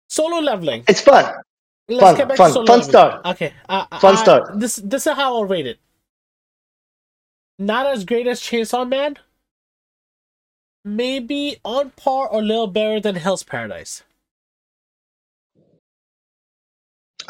solo 0.10 0.40
leveling. 0.40 0.84
It's 0.88 1.02
fun. 1.02 1.34
Let's 1.92 2.04
Fun, 2.04 2.16
get 2.16 2.28
back 2.30 2.38
fun, 2.38 2.48
to 2.50 2.54
solo 2.54 2.66
fun 2.66 2.84
start. 2.84 3.26
Okay, 3.26 3.54
uh, 3.70 3.86
Fun 4.00 4.16
I- 4.16 4.22
start. 4.22 4.60
This 4.60 4.78
this 4.78 5.06
is 5.08 5.14
how 5.14 5.36
I'll 5.36 5.46
rate 5.46 5.68
it. 5.68 5.80
Not 7.60 7.86
as 7.86 8.06
great 8.06 8.28
as 8.28 8.40
Chainsaw 8.42 8.88
Man. 8.88 9.18
Maybe 10.84 11.58
on 11.64 11.92
par 11.92 12.28
or 12.28 12.40
a 12.40 12.44
little 12.44 12.68
better 12.68 13.00
than 13.00 13.16
Hell's 13.16 13.44
Paradise. 13.44 14.04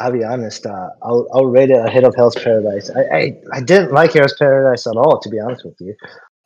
I'll 0.00 0.12
be 0.12 0.24
honest. 0.24 0.64
Uh, 0.64 0.88
I'll 1.02 1.28
I'll 1.34 1.46
rate 1.46 1.70
it 1.70 1.76
ahead 1.84 2.04
of 2.04 2.14
Hell's 2.16 2.34
Paradise. 2.36 2.90
I 2.90 3.02
I, 3.16 3.40
I 3.52 3.60
didn't 3.60 3.92
like 3.92 4.14
Hell's 4.14 4.34
Paradise 4.38 4.86
at 4.86 4.96
all, 4.96 5.20
to 5.20 5.28
be 5.28 5.38
honest 5.38 5.64
with 5.64 5.76
you. 5.80 5.94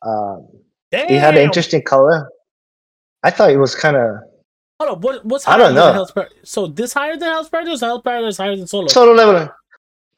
Um, 0.03 0.49
Damn. 0.91 1.09
it 1.09 1.21
had 1.21 1.37
an 1.37 1.43
interesting 1.43 1.83
color. 1.83 2.29
I 3.23 3.31
thought 3.31 3.51
it 3.51 3.57
was 3.59 3.75
kind 3.75 3.97
of 3.97 4.17
Hold 4.79 4.97
on, 4.97 5.01
what, 5.01 5.25
what's 5.25 5.49
I 5.49 5.57
don't 5.57 5.75
than 5.75 5.77
know. 5.77 5.93
Hell's 5.93 6.11
Paradise? 6.13 6.37
So 6.45 6.67
this 6.67 6.93
higher 6.93 7.17
than 7.17 7.29
Hell's 7.29 7.49
Paradise? 7.49 7.83
Or 7.83 7.87
Hell's 7.87 8.03
Paradise 8.03 8.37
higher 8.37 8.57
than 8.57 8.67
Solo? 8.67 8.89
solo 8.89 9.13
leveling. 9.15 9.49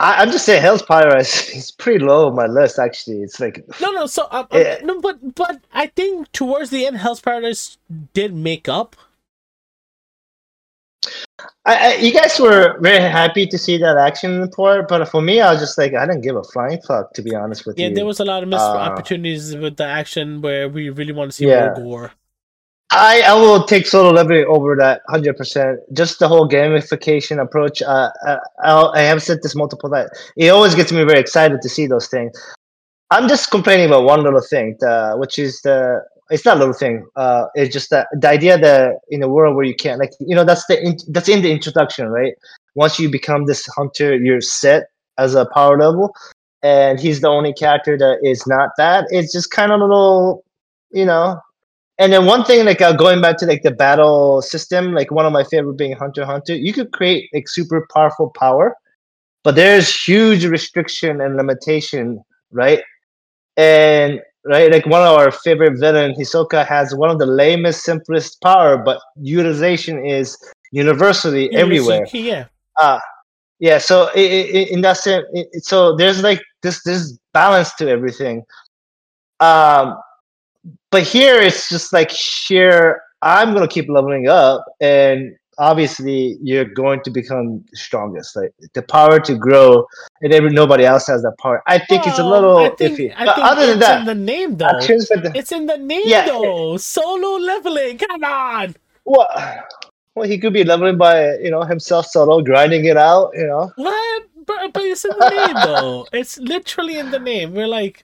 I, 0.01 0.23
I'm 0.23 0.31
just 0.31 0.45
saying, 0.47 0.63
Hell's 0.63 0.83
Paradise 0.83 1.49
is 1.55 1.71
pretty 1.71 2.05
low 2.05 2.29
on 2.29 2.35
my 2.35 2.47
list. 2.47 2.79
Actually, 2.79 3.23
it's 3.23 3.39
like 3.39 3.65
no, 3.81 3.91
no. 3.93 4.07
So 4.07 4.27
um, 4.31 4.47
Yeah. 4.53 4.79
no, 4.83 5.01
but 5.01 5.35
but 5.37 5.61
I 5.73 5.87
think 5.89 6.31
towards 6.33 6.71
the 6.71 6.87
end, 6.87 6.97
Hell's 6.97 7.21
Paradise 7.21 7.79
did 8.15 8.35
make 8.35 8.69
up. 8.69 8.97
I, 11.65 11.75
I, 11.77 11.95
you 11.97 12.13
guys 12.13 12.39
were 12.41 12.79
very 12.81 12.99
happy 13.01 13.47
to 13.47 13.57
see 13.59 13.79
that 13.79 13.97
action 13.97 14.41
report, 14.41 14.89
but 14.89 15.09
for 15.09 15.23
me, 15.23 15.41
I 15.41 15.53
was 15.53 15.61
just 15.61 15.79
like, 15.79 15.95
I 15.95 16.05
didn't 16.05 16.23
give 16.23 16.35
a 16.37 16.43
flying 16.43 16.81
fuck, 16.83 17.13
to 17.15 17.23
be 17.23 17.35
honest 17.35 17.65
with 17.65 17.79
Yeah, 17.79 17.85
you. 17.87 17.91
Yeah, 17.91 17.95
there 17.97 18.07
was 18.07 18.19
a 18.19 18.25
lot 18.25 18.43
of 18.43 18.49
missed 18.49 18.61
Uh, 18.65 18.79
opportunities 18.79 19.55
with 19.57 19.77
the 19.77 19.85
action 19.85 20.41
where 20.43 20.69
we 20.69 20.91
really 20.91 21.13
want 21.13 21.31
to 21.31 21.37
see 21.37 21.47
Yeah. 21.47 21.67
more 21.67 21.75
gore. 21.75 22.13
I, 22.91 23.23
I 23.27 23.35
will 23.35 23.65
take 23.65 23.87
solo 23.87 24.11
leveling 24.11 24.47
over 24.49 24.75
that 24.77 25.03
hundred 25.09 25.37
percent. 25.37 25.81
Just 25.93 26.19
the 26.19 26.29
whole 26.29 26.49
gamification 26.49 27.41
approach. 27.41 27.83
Uh, 27.83 28.11
I, 28.27 28.39
I'll, 28.65 28.93
I 28.95 29.03
have 29.03 29.23
said 29.23 29.43
this 29.43 29.55
multiple 29.55 29.91
times. 29.91 30.11
It 30.37 30.49
always 30.49 30.75
gets 30.75 30.91
me 30.91 31.05
very 31.05 31.21
excited 31.21 31.61
to 31.61 31.69
see 31.69 31.87
those 31.87 32.09
things. 32.09 32.33
I'm 33.11 33.29
just 33.29 33.51
complaining 33.51 33.87
about 33.87 34.05
one 34.05 34.23
little 34.23 34.41
thing, 34.41 34.77
which 35.17 35.39
is 35.39 35.61
the. 35.63 36.03
It's 36.31 36.45
not 36.45 36.57
a 36.57 36.61
little 36.61 36.75
thing. 36.75 37.07
Uh, 37.17 37.47
it's 37.55 37.73
just 37.73 37.89
that 37.89 38.07
the 38.13 38.29
idea 38.29 38.59
that 38.59 38.97
in 39.09 39.23
a 39.23 39.29
world 39.29 39.57
where 39.57 39.65
you 39.65 39.75
can't, 39.75 39.99
like, 39.99 40.13
you 40.21 40.37
know, 40.37 40.45
that's 40.45 40.67
the 40.67 40.79
in, 40.79 40.99
that's 41.09 41.27
in 41.27 41.41
the 41.41 41.51
introduction, 41.51 42.09
right? 42.09 42.35
Once 42.75 43.01
you 43.01 43.11
become 43.11 43.47
this 43.47 43.67
hunter, 43.69 44.15
you're 44.15 44.43
set 44.43 44.89
as 45.17 45.35
a 45.35 45.47
power 45.55 45.79
level, 45.79 46.15
and 46.63 47.01
he's 47.01 47.23
the 47.23 47.29
only 47.29 47.55
character 47.55 47.97
that 47.97 48.19
is 48.23 48.47
not 48.47 48.71
that. 48.77 49.07
It's 49.09 49.33
just 49.33 49.51
kind 49.51 49.73
of 49.73 49.81
a 49.81 49.85
little, 49.85 50.45
you 50.91 51.07
know, 51.07 51.41
and 51.99 52.13
then 52.13 52.27
one 52.27 52.45
thing, 52.45 52.65
like 52.65 52.81
uh, 52.81 52.93
going 52.93 53.21
back 53.21 53.37
to 53.39 53.47
like 53.47 53.63
the 53.63 53.71
battle 53.71 54.43
system, 54.43 54.93
like 54.95 55.11
one 55.11 55.27
of 55.27 55.33
my 55.33 55.45
favorite 55.45 55.75
being 55.77 55.93
Hunter 55.93 56.25
Hunter, 56.25 56.55
you 56.55 56.73
could 56.73 56.93
create 56.93 57.29
like 57.35 57.49
super 57.49 57.87
powerful 57.93 58.31
power, 58.39 58.77
but 59.45 59.55
there's 59.57 59.93
huge 60.05 60.45
restriction 60.45 61.21
and 61.21 61.37
limitation, 61.37 62.23
right? 62.53 62.83
And 63.57 64.21
right, 64.47 64.71
like 64.71 64.87
one 64.87 65.03
of 65.03 65.09
our 65.19 65.31
favorite 65.31 65.79
villain, 65.79 66.15
Hisoka, 66.15 66.67
has 66.67 66.95
one 66.95 67.11
of 67.11 67.19
the 67.19 67.27
lamest, 67.27 67.85
simplest 67.85 68.41
power, 68.43 68.77
but 68.79 69.01
utilization 69.17 70.05
is 70.05 70.37
universally 70.73 71.53
everywhere. 71.55 72.09
Yeah, 72.13 72.45
Uh 72.79 73.01
yeah. 73.59 73.79
So 73.79 74.09
i 74.15 74.21
i 74.21 74.67
in 74.75 74.81
that 74.83 74.99
sense, 74.99 75.25
i 75.37 75.41
i- 75.41 75.59
so 75.61 75.97
there's 75.97 76.23
like 76.23 76.41
this 76.63 76.83
this 76.85 77.19
balance 77.33 77.75
to 77.77 77.89
everything. 77.89 78.45
Um, 79.41 79.97
but 80.91 81.03
here 81.03 81.41
it's 81.41 81.69
just 81.69 81.93
like 81.93 82.11
sheer. 82.11 83.01
I'm 83.23 83.53
gonna 83.55 83.69
keep 83.69 83.89
leveling 83.89 84.29
up, 84.29 84.65
and 84.81 85.35
obviously 85.59 86.39
you're 86.41 86.65
going 86.65 87.03
to 87.03 87.11
become 87.11 87.65
the 87.71 87.77
strongest. 87.77 88.37
Like 88.37 88.53
the 88.75 88.83
power 88.83 89.19
to 89.21 89.35
grow, 89.35 89.87
and 90.23 90.33
every 90.33 90.51
nobody 90.51 90.85
else 90.85 91.07
has 91.09 91.23
that 91.23 91.35
power. 91.43 91.63
I 91.67 91.79
think 91.79 92.07
it's 92.07 92.19
a 92.19 92.25
little 92.27 92.59
I 92.59 92.71
think, 92.71 92.99
iffy. 92.99 93.13
I 93.17 93.25
but 93.27 93.35
think 93.35 93.47
other 93.47 93.67
than 93.67 93.77
it's 93.79 93.87
that, 93.87 94.01
in 94.01 94.07
the 94.07 94.15
name 94.15 94.57
though. 94.57 94.67
the, 94.81 95.33
It's 95.35 95.53
in 95.53 95.67
the 95.67 95.77
name 95.79 96.03
Yeah. 96.05 96.27
though. 96.27 96.77
Solo 96.77 97.39
leveling. 97.39 97.99
Come 97.99 98.25
on. 98.25 98.77
what? 99.05 99.29
Well, 100.15 100.29
he 100.29 100.39
could 100.39 100.53
be 100.53 100.65
leveling 100.65 100.97
by 100.99 101.35
you 101.39 101.51
know 101.51 101.63
himself 101.63 102.07
solo, 102.07 102.41
grinding 102.43 102.85
it 102.87 102.97
out. 102.97 103.31
You 103.35 103.47
know. 103.47 103.73
What? 103.77 104.23
But, 104.47 104.73
but 104.73 104.83
it's 104.85 105.05
in 105.05 105.11
the 105.19 105.29
name 105.31 105.57
though. 105.65 106.07
It's 106.13 106.39
literally 106.39 106.99
in 106.99 107.11
the 107.11 107.19
name. 107.19 107.53
We're 107.55 107.69
like, 107.69 108.03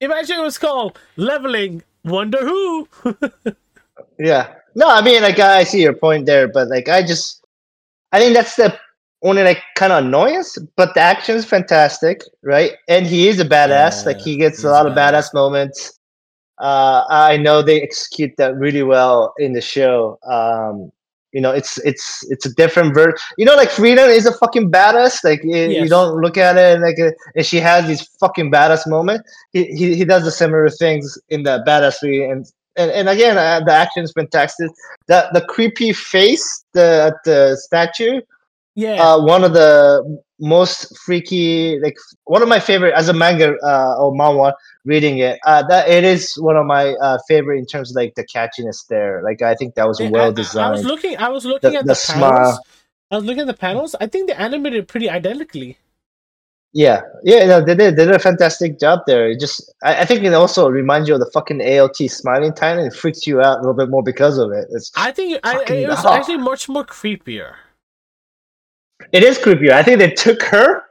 imagine 0.00 0.38
it 0.38 0.42
was 0.42 0.58
called 0.58 0.98
leveling. 1.16 1.82
Wonder 2.04 2.38
who? 2.38 2.88
Yeah. 4.18 4.54
No, 4.74 4.88
I 4.88 5.02
mean, 5.02 5.22
like, 5.22 5.38
I 5.38 5.64
see 5.64 5.82
your 5.82 5.94
point 5.94 6.26
there, 6.26 6.48
but 6.48 6.68
like, 6.68 6.88
I 6.88 7.02
just, 7.02 7.44
I 8.12 8.18
think 8.18 8.34
that's 8.34 8.56
the 8.56 8.78
only 9.22 9.42
like 9.42 9.62
kind 9.74 9.92
of 9.92 10.04
annoyance. 10.04 10.58
But 10.76 10.94
the 10.94 11.00
action 11.00 11.36
is 11.36 11.44
fantastic, 11.44 12.22
right? 12.42 12.72
And 12.88 13.06
he 13.06 13.28
is 13.28 13.40
a 13.40 13.44
badass. 13.44 14.04
like, 14.06 14.18
he 14.18 14.36
gets 14.36 14.64
a 14.64 14.70
lot 14.70 14.86
of 14.86 14.92
badass. 14.92 15.30
badass 15.30 15.34
moments. 15.34 15.98
Uh, 16.58 17.04
I 17.08 17.36
know 17.36 17.62
they 17.62 17.82
execute 17.82 18.32
that 18.38 18.54
really 18.56 18.82
well 18.82 19.34
in 19.38 19.52
the 19.52 19.60
show. 19.60 20.18
Um, 20.26 20.90
you 21.32 21.40
know, 21.40 21.50
it's 21.52 21.78
it's 21.78 22.24
it's 22.30 22.46
a 22.46 22.54
different 22.54 22.94
version. 22.94 23.14
You 23.36 23.44
know, 23.46 23.54
like 23.56 23.70
Frieren 23.70 24.08
is 24.08 24.26
a 24.26 24.32
fucking 24.32 24.70
badass. 24.70 25.22
Like 25.24 25.40
y- 25.44 25.76
you 25.78 25.88
don't 25.88 26.20
look 26.20 26.36
at 26.36 26.56
it 26.56 26.80
like, 26.80 26.98
uh 26.98 27.10
and 27.34 27.44
she 27.44 27.58
has 27.60 27.86
these 27.86 28.02
fucking 28.20 28.50
badass 28.50 28.86
moments. 28.86 29.30
He 29.52 29.64
he, 29.66 29.94
he 29.96 30.04
does 30.04 30.24
the 30.24 30.30
similar 30.30 30.68
things 30.68 31.18
in 31.28 31.42
that 31.44 31.66
badassery, 31.66 32.30
and 32.30 32.46
and, 32.76 32.90
and 32.90 33.08
again, 33.08 33.38
uh, 33.38 33.60
the 33.64 33.72
action 33.72 34.04
is 34.04 34.12
fantastic. 34.12 34.70
The 35.08 35.28
the 35.32 35.42
creepy 35.42 35.92
face, 35.92 36.64
the 36.72 37.16
the 37.24 37.56
statue, 37.56 38.20
Yeah. 38.76 39.02
uh, 39.02 39.20
one 39.24 39.42
of 39.42 39.52
the 39.54 40.20
most 40.38 40.96
freaky, 40.98 41.80
like 41.82 41.96
one 42.24 42.42
of 42.42 42.48
my 42.48 42.60
favorite 42.60 42.92
as 42.94 43.08
a 43.08 43.12
manga 43.12 43.56
uh, 43.64 43.96
or 43.98 44.12
manhwa. 44.12 44.52
Reading 44.84 45.18
it, 45.18 45.40
uh, 45.44 45.64
that 45.66 45.88
it 45.88 46.04
is 46.04 46.34
one 46.38 46.56
of 46.56 46.64
my 46.64 46.92
uh, 47.02 47.18
favorite 47.26 47.58
in 47.58 47.66
terms 47.66 47.90
of 47.90 47.96
like 47.96 48.14
the 48.14 48.24
catchiness 48.24 48.86
there. 48.86 49.20
Like 49.24 49.42
I 49.42 49.56
think 49.56 49.74
that 49.74 49.88
was 49.88 50.00
I- 50.00 50.04
I- 50.04 50.10
well 50.10 50.24
I, 50.26 50.28
was 50.28 50.36
designed. 50.36 50.84
looking. 50.84 51.16
I 51.16 51.28
was 51.28 51.44
looking 51.44 51.72
The- 51.72 51.78
at 51.78 51.86
the 51.86 51.94
the, 51.94 52.12
panels. 52.14 52.60
I 53.10 53.16
was 53.16 53.24
looking 53.24 53.40
at 53.40 53.46
the 53.48 53.54
panels. 53.54 53.96
I 54.00 54.06
think 54.06 54.28
they 54.28 54.34
animated 54.34 54.86
pretty 54.86 55.10
identically. 55.10 55.78
Yeah, 56.72 57.00
yeah, 57.24 57.46
no, 57.46 57.64
they 57.64 57.74
did. 57.74 57.96
They 57.96 58.04
did 58.04 58.14
a 58.14 58.18
fantastic 58.18 58.78
job 58.78 59.00
there. 59.06 59.30
It 59.30 59.40
just, 59.40 59.72
I, 59.82 60.02
I 60.02 60.04
think 60.04 60.22
it 60.24 60.34
also 60.34 60.68
reminds 60.68 61.08
you 61.08 61.14
of 61.14 61.20
the 61.20 61.30
fucking 61.32 61.58
AOT 61.60 62.10
Smiling 62.10 62.52
Titan. 62.52 62.84
It 62.84 62.92
freaks 62.94 63.26
you 63.26 63.40
out 63.40 63.56
a 63.58 63.60
little 63.60 63.74
bit 63.74 63.88
more 63.88 64.02
because 64.02 64.36
of 64.36 64.52
it. 64.52 64.66
It's, 64.70 64.92
I 64.94 65.10
think 65.10 65.40
I, 65.42 65.62
it 65.64 65.88
was 65.88 66.02
hell. 66.02 66.12
actually 66.12 66.36
much 66.36 66.68
more 66.68 66.84
creepier. 66.84 67.54
It 69.12 69.22
is 69.22 69.38
creepier. 69.38 69.72
I 69.72 69.82
think 69.82 69.98
they 69.98 70.10
took 70.10 70.42
her, 70.44 70.82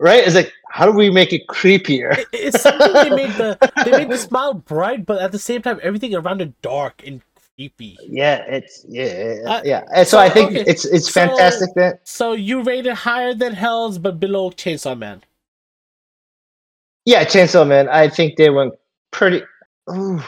right? 0.00 0.24
It's 0.26 0.34
like, 0.34 0.52
how 0.70 0.86
do 0.86 0.92
we 0.92 1.10
make 1.10 1.32
it 1.32 1.46
creepier? 1.48 2.16
It, 2.18 2.26
it's 2.32 2.60
something 2.62 2.92
they 2.92 3.10
made 3.10 3.32
the 3.32 3.58
they 3.84 3.90
made 3.92 4.10
the 4.10 4.18
smile 4.18 4.54
bright, 4.54 5.06
but 5.06 5.20
at 5.20 5.32
the 5.32 5.38
same 5.38 5.62
time, 5.62 5.80
everything 5.82 6.14
around 6.14 6.40
it 6.42 6.60
dark 6.62 7.02
and 7.06 7.20
creepy. 7.56 7.96
Yeah, 8.06 8.44
it's 8.46 8.84
yeah, 8.88 9.04
yeah, 9.42 9.50
Uh, 9.50 9.62
yeah. 9.64 9.82
And 9.94 10.06
so, 10.06 10.16
so, 10.16 10.18
I 10.18 10.28
think 10.28 10.50
okay. 10.50 10.64
it's 10.66 10.84
it's 10.84 11.06
So- 11.12 11.20
fantastic 11.26 11.70
that 11.74 12.06
So 12.06 12.32
you 12.32 12.62
rated 12.62 12.94
higher 12.94 13.34
than 13.34 13.54
Hell's, 13.54 13.98
but 13.98 14.20
below 14.20 14.50
Chainsaw 14.50 14.96
Man. 14.96 15.22
yeah, 17.04 17.24
Chainsaw 17.24 17.66
Man. 17.66 17.88
I 17.88 18.08
think 18.08 18.36
they 18.36 18.50
went 18.50 18.74
pretty. 19.10 19.42
Ooh. 19.90 20.20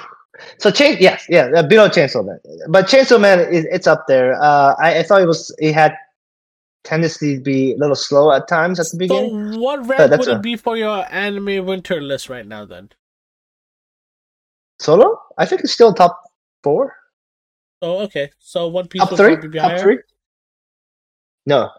So 0.59 0.71
chain, 0.71 0.97
yes, 1.01 1.27
yeah, 1.29 1.51
uh, 1.55 1.63
below 1.63 1.89
Chainsaw 1.91 2.25
Man, 2.25 2.41
but 2.71 2.87
Chainsaw 2.87 3.21
Man 3.21 3.41
is 3.53 3.67
it's 3.71 3.87
up 3.87 4.07
there. 4.09 4.41
Uh, 4.43 4.75
I, 4.79 5.01
I 5.01 5.03
thought 5.03 5.21
it 5.21 5.27
was 5.27 5.55
it 5.59 5.75
had 5.75 5.95
tendency 6.85 7.37
to 7.37 7.43
be 7.43 7.73
a 7.73 7.77
little 7.77 7.95
slow 7.97 8.33
at 8.33 8.49
times 8.49 8.81
at 8.81 8.87
the 8.91 8.97
beginning. 8.99 9.53
So 9.55 9.59
what 9.61 9.87
rank 9.87 10.11
would 10.19 10.29
a- 10.29 10.37
it 10.37 10.43
be 10.43 10.57
for 10.57 10.77
your 10.77 11.05
anime 11.11 11.67
winter 11.67 12.01
list 12.01 12.29
right 12.29 12.47
now? 12.47 12.65
Then. 12.65 12.91
Solo, 14.81 15.21
I 15.37 15.45
think 15.47 15.61
it's 15.63 15.73
still 15.73 15.93
top 15.93 16.21
four, 16.63 16.95
Oh, 17.83 18.01
okay. 18.01 18.31
So 18.39 18.69
One 18.69 18.89
Piece 18.89 19.01
top 19.01 19.17
three, 19.17 19.37
be 19.37 19.59
top 19.59 19.71
higher. 19.71 19.79
three. 19.79 19.99
No. 21.47 21.71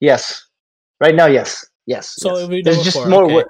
Yes. 0.00 0.46
Right 1.00 1.14
now, 1.14 1.26
yes, 1.26 1.64
yes. 1.86 2.10
So 2.18 2.48
yes. 2.48 2.64
There's 2.64 2.82
just 2.82 2.96
four. 2.96 3.06
more. 3.08 3.24
okay. 3.24 3.34
wo- 3.34 3.44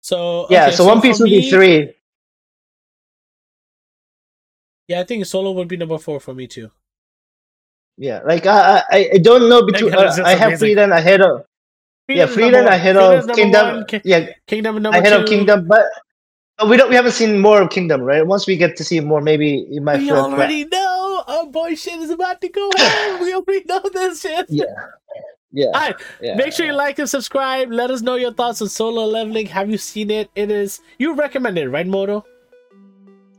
So 0.00 0.46
Yeah. 0.48 0.66
okay, 0.66 0.76
so, 0.76 0.84
One 0.86 1.00
Piece 1.00 1.18
would 1.18 1.28
me- 1.30 1.40
be 1.40 1.50
three. 1.50 1.94
Yeah, 4.88 5.00
I 5.00 5.04
think 5.04 5.26
Solo 5.26 5.52
would 5.52 5.68
be 5.68 5.76
number 5.76 5.98
four 5.98 6.18
for 6.20 6.34
me 6.34 6.46
too. 6.46 6.70
Yeah, 8.00 8.20
like 8.24 8.46
I, 8.46 8.82
I, 8.90 9.10
I 9.14 9.18
don't 9.18 9.50
know 9.50 9.60
between. 9.66 9.94
Uh, 9.94 10.10
I 10.24 10.34
have 10.34 10.48
amazing. 10.56 10.74
Frieren 10.74 10.96
ahead 10.96 11.20
of 11.20 11.44
yeah, 12.08 12.24
Frieren 12.26 12.52
number 12.52 12.64
one. 12.64 12.72
ahead 12.72 12.96
of 12.96 13.36
Kingdom. 13.36 13.66
one, 13.76 13.86
Ki- 13.86 14.00
Yeah, 14.04 14.26
Kingdom 14.46 14.80
number 14.80 14.98
ahead 14.98 15.12
two. 15.12 15.18
of 15.20 15.28
Kingdom, 15.28 15.68
but 15.68 15.84
we 16.66 16.78
don't. 16.78 16.88
We 16.88 16.96
haven't 16.96 17.12
seen 17.12 17.38
more 17.38 17.60
of 17.60 17.68
Kingdom, 17.68 18.00
right? 18.00 18.26
Once 18.26 18.46
we 18.46 18.56
get 18.56 18.76
to 18.78 18.84
see 18.84 19.00
more, 19.00 19.20
maybe 19.20 19.66
it 19.70 19.82
might 19.82 19.98
We 19.98 20.10
already 20.12 20.64
know 20.64 21.22
our 21.28 21.44
boy 21.46 21.74
shit 21.74 22.00
is 22.00 22.08
about 22.08 22.40
to 22.40 22.48
go 22.48 22.70
home. 22.78 23.20
we 23.20 23.34
already 23.34 23.64
know 23.68 23.82
this 23.92 24.22
shit. 24.22 24.46
Yeah, 24.48 24.64
yeah, 25.52 25.66
All 25.66 25.72
right, 25.72 25.96
yeah. 26.22 26.36
make 26.36 26.54
sure 26.54 26.64
you 26.64 26.72
like 26.72 26.98
and 26.98 27.08
subscribe. 27.08 27.70
Let 27.70 27.90
us 27.90 28.00
know 28.00 28.14
your 28.14 28.32
thoughts 28.32 28.62
on 28.62 28.70
solo 28.70 29.04
leveling. 29.04 29.44
Have 29.48 29.68
you 29.68 29.76
seen 29.76 30.10
it? 30.10 30.30
It 30.34 30.50
is 30.50 30.80
you 30.98 31.12
recommend 31.14 31.58
it, 31.58 31.68
right, 31.68 31.86
Moto? 31.86 32.24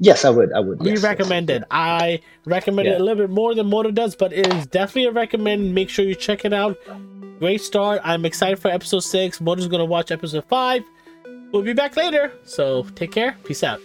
Yes, 0.04 0.26
I 0.26 0.32
would. 0.32 0.52
I 0.52 0.60
would. 0.60 0.80
We 0.80 0.94
yes, 0.94 1.04
recommend 1.04 1.50
yes. 1.50 1.62
it. 1.62 1.68
I 1.70 2.22
recommend 2.46 2.88
it 2.88 3.00
a 3.00 3.04
little 3.04 3.28
bit 3.28 3.30
more 3.30 3.54
than 3.54 3.68
Moto 3.68 3.92
does, 3.92 4.16
but 4.16 4.34
it 4.34 4.52
is 4.52 4.66
definitely 4.66 5.06
a 5.06 5.12
recommend. 5.12 5.76
Make 5.76 5.90
sure 5.90 6.04
you 6.04 6.16
check 6.16 6.44
it 6.44 6.54
out. 6.54 6.76
Great 7.38 7.62
start. 7.62 8.02
I'm 8.04 8.26
excited 8.26 8.58
for 8.58 8.70
episode 8.70 9.02
six. 9.02 9.40
Moto's 9.40 9.68
gonna 9.68 9.86
watch 9.86 10.10
episode 10.10 10.46
five. 10.46 10.82
We'll 11.52 11.62
be 11.62 11.74
back 11.74 11.96
later. 11.96 12.32
So 12.46 12.84
take 12.96 13.12
care. 13.12 13.38
Peace 13.44 13.64
out. 13.64 13.80